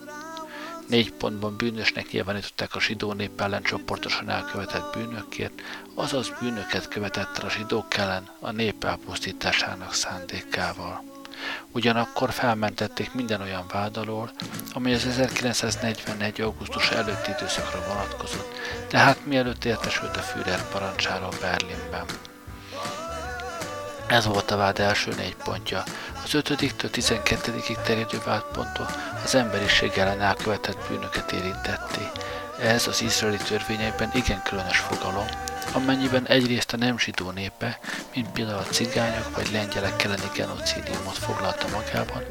Négy 0.88 1.12
pontban 1.12 1.56
bűnösnek 1.56 2.10
nyilvánították 2.10 2.74
a 2.74 2.80
zsidó 2.80 3.12
nép 3.12 3.40
ellen 3.40 3.62
csoportosan 3.62 4.30
elkövetett 4.30 4.92
bűnökért, 4.92 5.62
azaz 5.94 6.32
bűnöket 6.40 6.88
követett 6.88 7.38
a 7.38 7.50
zsidók 7.50 7.96
ellen 7.96 8.30
a 8.40 8.50
nép 8.50 8.84
elpusztításának 8.84 9.94
szándékával. 9.94 11.04
Ugyanakkor 11.72 12.30
felmentették 12.30 13.14
minden 13.14 13.40
olyan 13.40 13.66
vád 13.72 13.96
alól, 13.96 14.30
amely 14.72 14.94
az 14.94 15.06
1941. 15.06 16.40
augusztus 16.40 16.90
előtti 16.90 17.30
időszakra 17.30 17.86
vonatkozott, 17.88 18.52
tehát 18.88 19.26
mielőtt 19.26 19.64
értesült 19.64 20.16
a 20.16 20.20
Führer 20.20 20.68
parancsára 20.68 21.28
Berlinben. 21.40 22.04
Ez 24.06 24.26
volt 24.26 24.50
a 24.50 24.56
vád 24.56 24.80
első 24.80 25.12
négy 25.16 25.36
pontja. 25.44 25.82
Az 26.24 26.30
5-től 26.32 26.88
12-ig 26.92 27.82
terjedő 27.82 28.18
vádponttól 28.24 28.86
az 29.24 29.34
emberiség 29.34 29.92
ellen 29.96 30.20
elkövetett 30.20 30.78
bűnöket 30.88 31.32
érintetté. 31.32 32.10
Ez 32.60 32.86
az 32.86 33.02
izraeli 33.02 33.36
törvényekben 33.36 34.10
igen 34.14 34.42
különös 34.42 34.78
fogalom, 34.78 35.26
amennyiben 35.72 36.26
egyrészt 36.26 36.72
a 36.72 36.76
nem 36.76 36.98
zsidó 36.98 37.30
népe, 37.30 37.78
mint 38.14 38.30
például 38.30 38.58
a 38.58 38.62
cigányok 38.70 39.36
vagy 39.36 39.50
lengyelek 39.52 40.04
elleni 40.04 40.30
genocidiumot 40.34 41.18
foglalta 41.18 41.66
magában, 41.68 42.22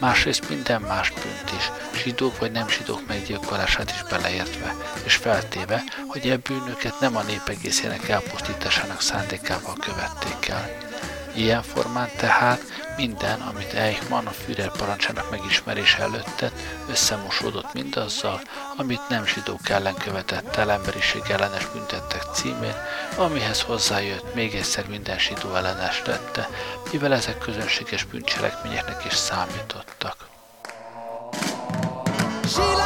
másrészt 0.00 0.48
minden 0.48 0.80
más 0.80 1.10
bűnt 1.10 1.52
is, 1.58 1.70
zsidók 2.02 2.38
vagy 2.38 2.52
nem 2.52 2.68
zsidók 2.68 3.06
meggyilkolását 3.06 3.90
is 3.90 4.02
beleértve, 4.10 4.74
és 5.04 5.14
feltéve, 5.14 5.82
hogy 6.06 6.28
e 6.28 6.36
bűnöket 6.36 7.00
nem 7.00 7.16
a 7.16 7.22
nép 7.22 7.48
egészének 7.48 8.08
elpusztításának 8.08 9.00
szándékával 9.00 9.74
követték 9.80 10.48
el. 10.48 10.91
Ilyen 11.34 11.62
formán 11.62 12.08
tehát 12.16 12.60
minden, 12.96 13.40
amit 13.40 13.72
Eichmann 13.72 14.26
a 14.26 14.30
Führer 14.30 14.70
parancsának 14.70 15.30
megismerése 15.30 16.02
előtt 16.02 16.36
tett, 16.36 16.58
összemosódott 16.90 17.72
mindazzal, 17.72 18.40
amit 18.76 19.08
nem 19.08 19.26
zsidók 19.26 19.68
ellen 19.68 19.94
követett 19.94 20.56
el 20.56 20.70
emberiség 20.70 21.22
ellenes 21.28 21.66
büntettek 21.72 22.22
címén, 22.34 22.74
amihez 23.16 23.60
hozzájött 23.62 24.34
még 24.34 24.54
egyszer 24.54 24.88
minden 24.88 25.18
zsidó 25.18 25.54
ellenes 25.54 26.02
tette, 26.04 26.48
mivel 26.92 27.12
ezek 27.12 27.38
közönséges 27.38 28.04
bűncselekményeknek 28.04 29.04
is 29.04 29.14
számítottak. 29.14 30.16
She 32.46 32.81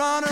run 0.00 0.29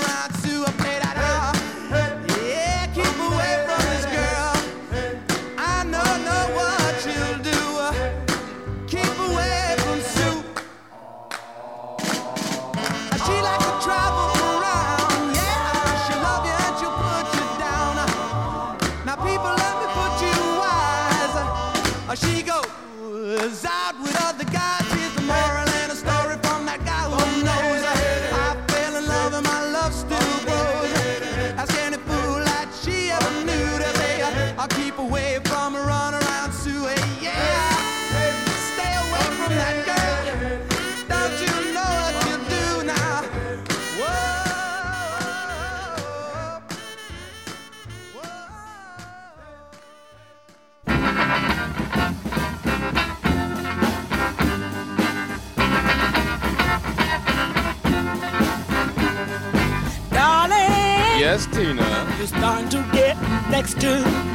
you're 62.19 62.27
starting 62.27 62.69
to 62.69 62.83
get 62.93 63.17
next 63.51 63.81
to 63.81 63.87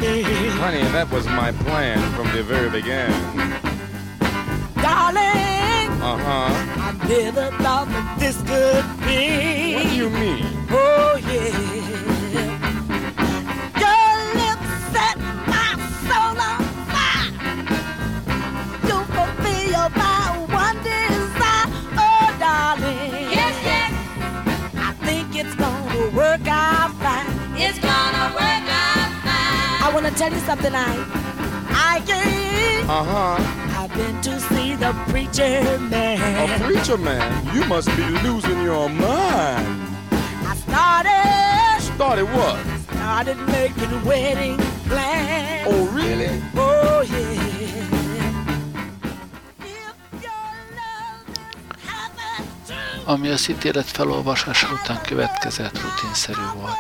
me. 0.02 0.24
Honey, 0.64 0.82
that 0.96 1.10
was 1.12 1.26
my 1.28 1.52
plan 1.52 2.00
from 2.16 2.32
the 2.36 2.42
very 2.44 2.70
beginning. 2.70 3.12
Darling, 4.82 5.92
Uh 6.02 6.18
huh. 6.18 6.50
I 6.88 7.08
never 7.08 7.50
thought 7.64 7.88
that 7.90 8.20
this 8.20 8.38
could 8.38 8.86
be. 9.06 9.76
What 9.76 9.84
do 9.84 9.96
you 9.96 10.10
mean? 10.10 10.46
Oh, 10.70 11.20
yeah. 11.28 11.83
Wanna 30.14 30.30
tell 30.30 30.34
you 30.34 30.46
something, 30.46 30.74
I, 30.76 30.94
I 31.70 31.98
ain't. 31.98 32.90
Uh 32.90 33.04
huh. 33.04 33.82
I've 33.82 33.94
been 33.96 34.22
to 34.22 34.40
see 34.40 34.76
the 34.76 34.94
preacher 35.10 35.44
A 35.44 35.80
man. 35.80 36.62
preacher 36.62 36.98
man. 36.98 37.56
You 37.56 37.66
must 37.66 37.88
be 37.96 38.04
losing 38.28 38.62
your 38.62 38.90
mind. 38.90 39.68
I 40.46 40.56
started, 40.56 41.94
Started 41.96 42.26
what? 42.26 42.58
started 42.94 43.38
making 43.48 44.04
wedding 44.06 44.58
plans. 44.88 45.68
Oh, 45.68 45.88
really? 45.94 46.42
Oh 46.56 47.02
yeah. 47.02 47.42
Ami 53.06 53.30
az 53.30 53.50
ítélet 53.50 53.86
felolvasása 53.86 54.68
után 54.74 55.02
következett, 55.02 55.82
rutinszerű 55.82 56.42
volt. 56.56 56.78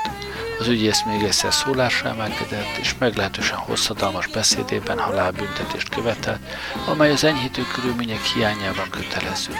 Az 0.59 0.67
ügyész 0.67 1.03
még 1.03 1.23
egyszer 1.23 1.53
szólásra 1.53 2.09
emelkedett, 2.09 2.77
és 2.81 2.95
meglehetősen 2.97 3.57
hosszadalmas 3.57 4.27
beszédében 4.27 4.99
halálbüntetést 4.99 5.89
követelt, 5.89 6.39
amely 6.87 7.11
az 7.11 7.23
enyhítő 7.23 7.61
körülmények 7.73 8.21
hiányában 8.21 8.89
kötelező. 8.89 9.53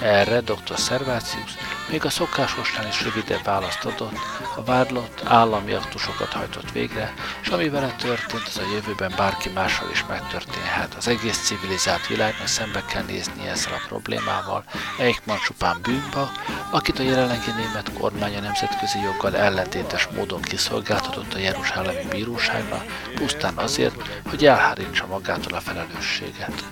Erre 0.00 0.40
dr. 0.40 0.76
Servácius 0.76 1.50
még 1.90 2.04
a 2.04 2.10
szokásosnál 2.10 2.86
is 2.86 3.02
rövidebb 3.02 3.44
választ 3.44 3.84
adott, 3.84 4.18
a 4.56 4.62
vádlott 4.64 5.22
állami 5.24 5.72
aktusokat 5.72 6.32
hajtott 6.32 6.70
végre, 6.70 7.14
és 7.42 7.48
ami 7.48 7.68
vele 7.68 7.94
történt, 7.98 8.46
az 8.46 8.58
a 8.58 8.72
jövőben 8.74 9.12
bárki 9.16 9.48
mással 9.48 9.90
is 9.90 10.04
megtörténhet. 10.08 10.94
Az 10.94 11.08
egész 11.08 11.46
civilizált 11.46 12.06
világnak 12.06 12.46
szembe 12.46 12.84
kell 12.84 13.02
nézni 13.02 13.48
ezzel 13.48 13.72
a 13.72 13.86
problémával. 13.88 14.64
Eichmann 14.98 15.38
csupán 15.44 15.78
bűnba, 15.82 16.30
akit 16.70 16.98
a 16.98 17.02
jelenlegi 17.02 17.50
német 17.56 17.92
kormány 17.92 18.36
a 18.36 18.40
nemzetközi 18.40 18.98
joggal 19.00 19.36
ellentétes 19.36 20.06
módon 20.06 20.42
kiszolgáltatott 20.42 21.34
a 21.34 21.38
Jeruzsálemi 21.38 22.06
Bíróságra, 22.10 22.84
pusztán 23.14 23.56
azért, 23.56 24.08
hogy 24.30 24.46
elhárítsa 24.46 25.06
magától 25.06 25.52
a 25.52 25.60
felelősséget. 25.60 26.64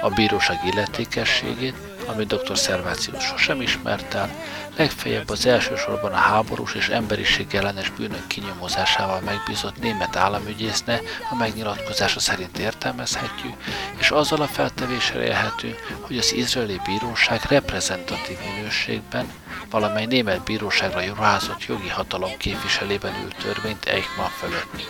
A 0.00 0.08
bíróság 0.08 0.60
illetékességét, 0.64 1.74
amit 2.08 2.26
dr. 2.26 2.58
Szervácius 2.58 3.24
sosem 3.24 3.60
ismert 3.60 4.14
el, 4.14 4.30
legfeljebb 4.76 5.30
az 5.30 5.46
elsősorban 5.46 6.12
a 6.12 6.16
háborús 6.16 6.74
és 6.74 6.88
emberiség 6.88 7.54
ellenes 7.54 7.90
bűnök 7.90 8.26
kinyomozásával 8.26 9.20
megbízott 9.20 9.80
német 9.80 10.16
államügyészne 10.16 11.00
a 11.30 11.34
megnyilatkozása 11.34 12.20
szerint 12.20 12.58
értelmezhetjük, 12.58 13.54
és 13.98 14.10
azzal 14.10 14.40
a 14.40 14.46
feltevéssel 14.46 15.22
élhető, 15.22 15.76
hogy 16.00 16.18
az 16.18 16.32
izraeli 16.32 16.80
bíróság 16.84 17.40
reprezentatív 17.48 18.36
minőségben 18.54 19.32
valamely 19.70 20.06
német 20.06 20.44
bíróságra 20.44 21.04
ruházott 21.14 21.64
jogi 21.66 21.88
hatalom 21.88 22.36
képviselében 22.36 23.14
ült 23.24 23.36
törvényt 23.36 23.84
Eichmann 23.84 24.28
fölött. 24.28 24.88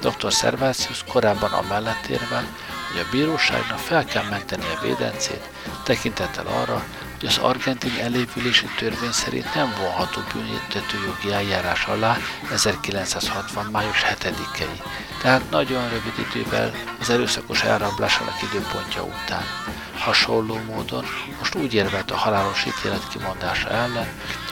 Dr. 0.00 0.32
Servácius 0.32 1.04
korábban 1.12 1.52
amellett 1.52 2.06
érvel, 2.06 2.44
hogy 2.94 3.02
a 3.02 3.10
bíróságnak 3.10 3.78
fel 3.78 4.04
kell 4.04 4.24
menteni 4.30 4.64
a 4.64 4.80
védencét, 4.82 5.50
tekintettel 5.82 6.46
arra, 6.46 6.84
hogy 7.18 7.28
az 7.28 7.38
argentin 7.38 7.92
elévülési 8.00 8.66
törvény 8.78 9.12
szerint 9.12 9.54
nem 9.54 9.74
vonható 9.80 10.20
büntető 10.32 10.98
jogi 11.06 11.34
eljárás 11.34 11.84
alá 11.84 12.16
1960. 12.52 13.64
május 13.72 14.04
7-i, 14.20 14.82
tehát 15.22 15.50
nagyon 15.50 15.88
rövid 15.88 16.12
idővel 16.30 16.72
az 17.00 17.10
erőszakos 17.10 17.62
elrablásának 17.62 18.42
időpontja 18.42 19.02
után. 19.02 19.44
Hasonló 19.98 20.58
módon 20.66 21.04
most 21.38 21.54
úgy 21.54 21.74
érvelt 21.74 22.10
a 22.10 22.16
halálos 22.16 22.64
ítélet 22.66 23.08
kimondása 23.08 23.68
ellen, 23.70 24.08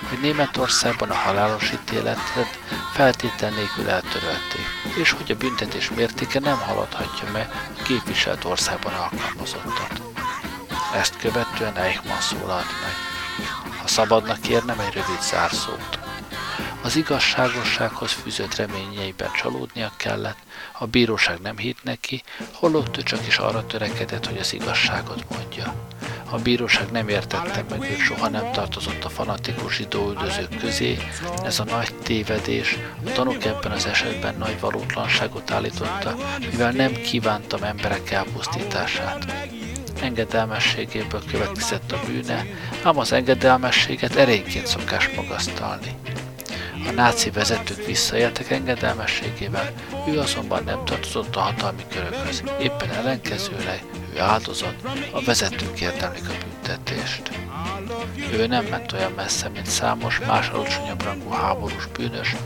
hogy 0.09 0.21
Németországban 0.21 1.11
a 1.11 1.15
halálos 1.15 1.73
ítéletet 1.73 2.59
feltétel 2.93 3.51
nélkül 3.51 3.89
eltörölték, 3.89 4.62
és 4.97 5.11
hogy 5.11 5.31
a 5.31 5.37
büntetés 5.37 5.91
mértéke 5.91 6.39
nem 6.39 6.59
haladhatja 6.59 7.31
meg 7.33 7.49
a 7.79 7.83
képviselt 7.83 8.45
országban 8.45 8.93
alkalmazottat. 8.93 10.03
Ezt 10.95 11.17
követően 11.17 11.77
Eichmann 11.77 12.21
szólalt 12.21 12.71
meg. 12.83 12.93
Ha 13.81 13.87
szabadnak 13.87 14.41
kérnem 14.41 14.81
egy 14.81 14.93
rövid 14.93 15.23
zárszót. 15.23 15.99
Az 16.83 16.97
igazságossághoz 16.97 18.13
fűzött 18.13 18.55
reményeiben 18.55 19.31
csalódnia 19.33 19.93
kellett, 19.97 20.39
a 20.73 20.87
bíróság 20.87 21.39
nem 21.41 21.57
hitt 21.57 21.83
neki, 21.83 22.23
holott 22.53 22.97
ő 22.97 23.03
csak 23.03 23.27
is 23.27 23.39
arra 23.39 23.67
törekedett, 23.67 24.27
hogy 24.27 24.39
az 24.39 24.53
igazságot 24.53 25.25
mondja. 25.31 25.75
A 26.33 26.39
bíróság 26.39 26.91
nem 26.91 27.09
értette 27.09 27.65
meg, 27.71 27.79
hogy 27.79 27.99
soha 27.99 28.29
nem 28.29 28.53
tartozott 28.53 29.05
a 29.05 29.09
fanatikus 29.09 29.75
zsidó 29.75 30.09
üldözők 30.09 30.59
közé, 30.61 30.99
ez 31.45 31.59
a 31.59 31.65
nagy 31.65 31.95
tévedés, 31.95 32.79
a 33.07 33.13
tanúk 33.13 33.45
ebben 33.45 33.73
az 33.73 33.87
esetben 33.87 34.35
nagy 34.39 34.61
valótlanságot 34.61 35.51
állította, 35.51 36.17
mivel 36.51 36.71
nem 36.71 36.93
kívántam 36.93 37.63
emberek 37.63 38.11
elpusztítását. 38.11 39.49
Engedelmességéből 40.01 41.23
következett 41.31 41.93
a 41.93 42.01
bűne, 42.07 42.47
ám 42.83 42.99
az 42.99 43.13
engedelmességet 43.13 44.17
erényként 44.17 44.67
szokás 44.67 45.11
magasztalni. 45.17 45.95
A 46.89 46.91
náci 46.91 47.31
vezetők 47.31 47.87
visszaéltek 47.87 48.51
engedelmességével, 48.51 49.73
ő 50.09 50.19
azonban 50.19 50.65
nem 50.65 50.85
tartozott 50.85 51.37
a 51.37 51.41
hatalmi 51.41 51.83
körökhöz, 51.89 52.43
éppen 52.61 52.91
ellenkezőleg 52.91 53.85
ő 54.15 54.21
áldozott, 54.21 54.89
a 55.13 55.25
vezetők 55.25 55.81
érdemlik 55.81 56.29
a 56.29 56.33
büntetést. 56.45 57.31
Ő 58.33 58.47
nem 58.47 58.65
ment 58.65 58.93
olyan 58.93 59.13
messze, 59.13 59.49
mint 59.49 59.67
számos 59.67 60.19
más 60.27 60.49
alacsonyabb 60.49 61.03
rangú 61.03 61.31
háborús 61.31 61.87
bűnös, 61.87 62.37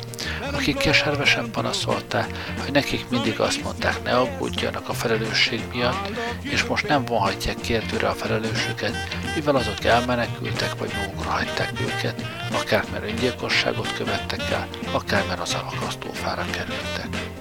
akik 0.53 0.77
keservesen 0.77 1.51
panaszolták, 1.51 2.27
hogy 2.65 2.73
nekik 2.73 3.09
mindig 3.09 3.41
azt 3.41 3.63
mondták, 3.63 4.03
ne 4.03 4.17
aggódjanak 4.17 4.89
a 4.89 4.93
felelősség 4.93 5.61
miatt, 5.73 6.11
és 6.41 6.65
most 6.65 6.89
nem 6.89 7.05
vonhatják 7.05 7.61
kérdőre 7.61 8.09
a 8.09 8.15
felelősséget, 8.15 8.97
mivel 9.35 9.57
azok 9.57 9.85
elmenekültek, 9.85 10.79
vagy 10.79 10.93
magukra 10.97 11.31
hagyták 11.31 11.73
őket, 11.81 12.23
akár 12.53 12.85
mert 12.93 13.05
öngyilkosságot 13.05 13.93
követtek 13.93 14.41
el, 14.51 14.69
akár 14.93 15.25
mert 15.29 15.41
az 15.41 15.55
akasztófára 15.55 16.45
kerültek. 16.51 17.36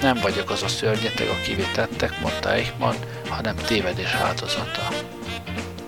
Nem 0.00 0.18
vagyok 0.22 0.50
az 0.50 0.62
a 0.62 0.68
szörnyeteg, 0.68 1.28
aki 1.28 1.56
tettek, 1.74 2.20
mondta 2.20 2.52
Eichmann, 2.52 2.96
hanem 3.28 3.56
tévedés 3.56 4.12
áldozata 4.12 4.88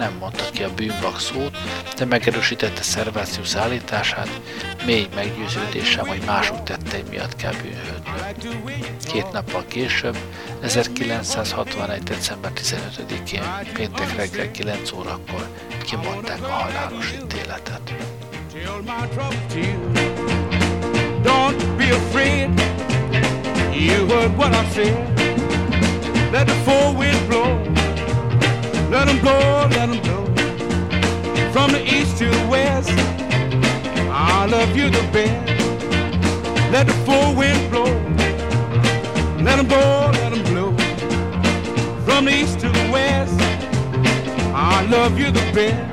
nem 0.00 0.16
mondta 0.18 0.44
ki 0.50 0.62
a 0.62 0.74
bűnbak 0.74 1.20
szót, 1.20 1.56
de 1.96 2.04
megerősítette 2.04 2.82
Szervácius 2.82 3.54
állítását, 3.54 4.40
mély 4.86 5.06
meggyőződésem, 5.14 6.06
hogy 6.06 6.22
mások 6.26 6.62
tettei 6.62 7.02
miatt 7.10 7.36
kell 7.36 7.52
bűnhődnöm. 7.52 8.14
Két 9.12 9.32
nappal 9.32 9.64
később, 9.68 10.16
1961. 10.60 12.02
december 12.02 12.52
15-én, 12.54 13.42
péntek 13.72 14.16
reggel 14.16 14.50
9 14.50 14.92
órakor 14.92 15.48
kimondták 15.84 16.42
a 16.42 16.50
halálos 16.50 17.12
ítéletet. 17.22 17.94
Heard 24.30 24.38
what 24.38 24.52
I 24.52 24.64
said. 24.70 26.32
Let 26.32 26.46
the 26.46 26.54
four 26.64 26.94
winds 26.94 27.20
blow. 27.26 27.58
Let 28.90 29.06
them 29.06 29.18
blow, 29.20 29.66
let 29.70 29.88
them 29.88 30.00
blow. 30.02 30.24
From 31.52 31.72
the 31.72 31.82
east 31.82 32.18
to 32.18 32.26
the 32.26 32.46
west, 32.48 32.90
I 34.10 34.46
love 34.46 34.76
you 34.76 34.90
the 34.90 35.02
best. 35.12 35.62
Let 36.70 36.86
the 36.86 36.92
full 37.04 37.34
wind 37.34 37.70
blow. 37.70 37.90
Let 39.42 39.56
them 39.56 39.66
blow, 39.66 40.10
let 40.12 40.32
them 40.32 40.42
blow. 40.52 40.76
From 42.04 42.26
the 42.26 42.32
east 42.32 42.60
to 42.60 42.68
the 42.68 42.90
west, 42.92 43.40
I 44.54 44.86
love 44.90 45.18
you 45.18 45.30
the 45.30 45.52
best. 45.52 45.89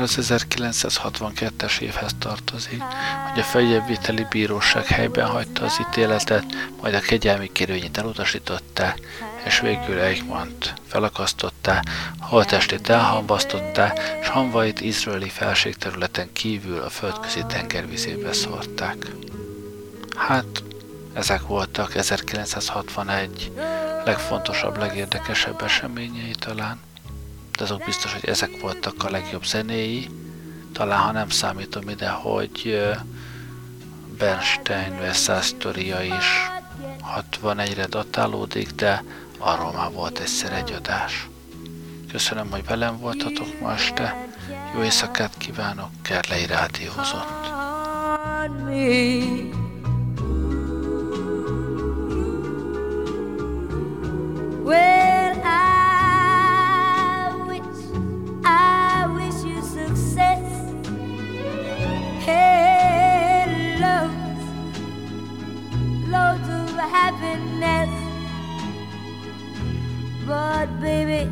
Már 0.00 0.08
az 0.16 0.42
1962-es 0.52 1.80
évhez 1.80 2.14
tartozik, 2.18 2.82
hogy 3.30 3.40
a 3.40 3.44
feljebbviteli 3.44 4.26
bíróság 4.30 4.86
helyben 4.86 5.26
hagyta 5.26 5.64
az 5.64 5.80
ítéletet, 5.80 6.44
majd 6.80 6.94
a 6.94 7.00
kegyelmi 7.00 7.52
kérvényét 7.52 7.98
elutasították, 7.98 8.98
és 9.44 9.60
végül 9.60 9.98
Eichmann-t 9.98 10.74
felakasztották, 10.86 11.84
holtestét 12.20 12.88
elhambasztották, 12.88 14.18
és 14.20 14.28
hamvait 14.28 14.80
izraeli 14.80 15.28
felségterületen 15.28 16.32
kívül 16.32 16.80
a 16.80 16.90
földközi 16.90 17.44
tengervizébe 17.48 18.32
szórták. 18.32 19.06
Hát, 20.16 20.62
ezek 21.12 21.46
voltak 21.46 21.94
1961 21.94 23.52
legfontosabb, 24.04 24.78
legérdekesebb 24.78 25.62
eseményei 25.62 26.34
talán. 26.38 26.80
De 27.60 27.66
azok 27.66 27.84
biztos, 27.84 28.12
hogy 28.12 28.28
ezek 28.28 28.60
voltak 28.60 29.04
a 29.04 29.10
legjobb 29.10 29.44
zenéi. 29.44 30.08
Talán, 30.72 30.98
ha 30.98 31.12
nem 31.12 31.28
számítom 31.28 31.88
ide, 31.88 32.08
hogy 32.08 32.82
Bernstein 34.18 35.12
Side 35.12 35.40
Story-ja 35.40 36.02
is 36.02 36.50
61-re 37.42 37.86
datálódik, 37.86 38.70
de 38.70 39.04
arról 39.38 39.72
már 39.72 39.92
volt 39.92 40.18
egyszer 40.18 40.52
egy 40.52 40.72
adás. 40.72 41.28
Köszönöm, 42.12 42.50
hogy 42.50 42.64
velem 42.64 42.98
voltatok 42.98 43.60
ma 43.60 43.72
este. 43.72 44.28
Jó 44.74 44.82
éjszakát 44.82 45.34
kívánok, 45.38 45.90
Kerlei 46.02 46.46
Rádiózott. 46.46 47.40
me. 54.70 54.99
But 70.30 70.68
baby, 70.80 71.28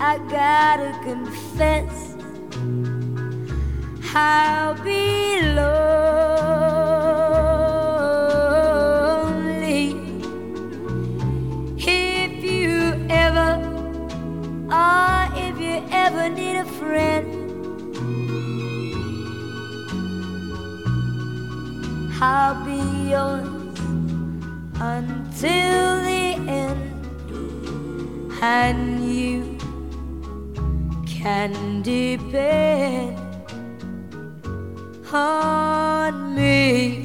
I 0.00 0.16
gotta 0.30 0.92
confess. 1.04 2.14
I'll 4.14 4.74
be 4.82 5.42
lonely 5.52 6.08
if 11.76 12.42
you 12.42 12.94
ever, 13.10 13.50
or 14.72 15.28
if 15.36 15.60
you 15.60 15.82
ever 15.92 16.30
need 16.30 16.56
a 16.56 16.64
friend. 16.64 17.26
I'll 22.22 22.64
be 22.64 22.80
yours 23.10 23.46
until 24.80 25.97
and 28.40 29.12
you 29.12 29.58
can 31.06 31.82
depend 31.82 33.18
on 35.12 36.34
me. 36.34 37.04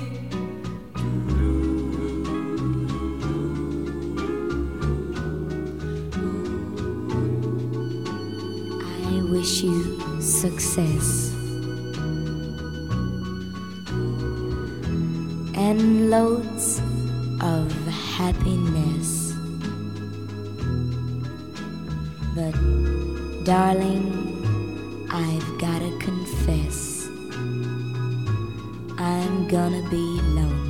I 9.05 9.21
wish 9.31 9.63
you 9.63 10.21
success 10.21 11.31
and 15.55 16.09
loads 16.11 16.79
of 17.41 17.71
happiness. 17.87 19.22
But, 22.53 23.45
darling, 23.45 24.05
I've 25.09 25.57
gotta 25.59 25.91
confess. 25.99 27.07
I'm 28.97 29.47
gonna 29.47 29.83
be 29.89 30.21
lonely. 30.37 30.61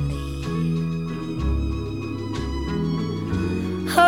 Oh, 3.96 4.02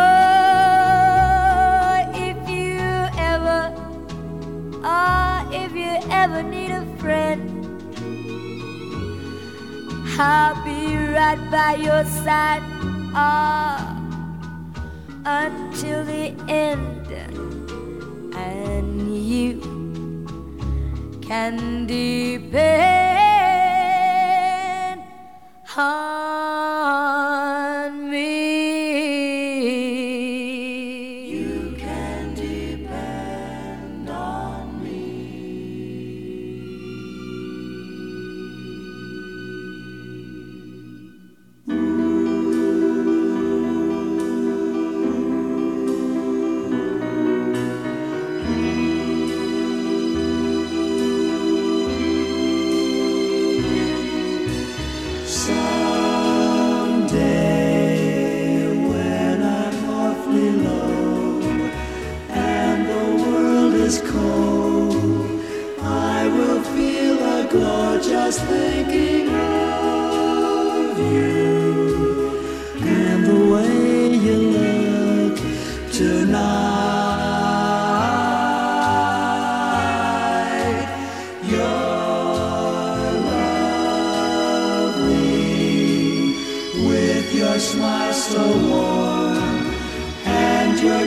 if 2.14 2.48
you 2.48 2.80
ever, 3.18 3.72
oh, 4.82 5.48
if 5.52 5.72
you 5.72 5.98
ever 6.10 6.42
need 6.42 6.70
a 6.70 6.84
friend, 6.98 7.40
I'll 10.18 10.56
be 10.64 10.96
right 10.96 11.38
by 11.50 11.74
your 11.76 12.04
side, 12.04 12.62
oh, 13.14 13.78
until 15.24 16.04
the 16.04 16.34
end, 16.48 16.85
and 21.36 21.86
depend. 21.86 22.85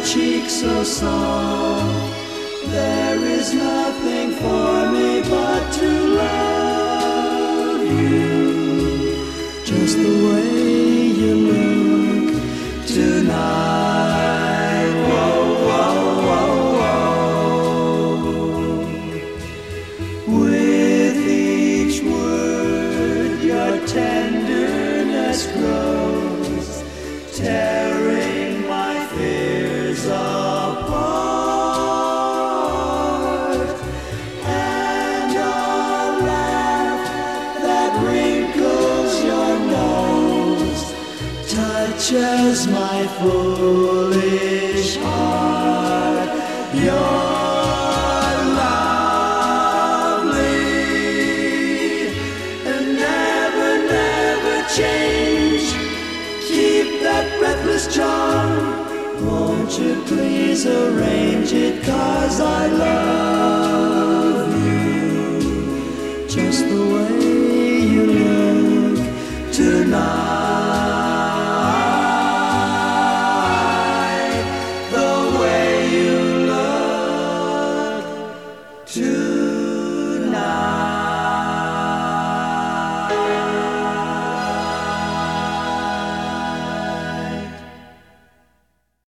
Cheek 0.01 0.49
so 0.49 0.83
soft. 0.83 2.15
There 2.67 3.23
is 3.25 3.53
nothing 3.53 3.78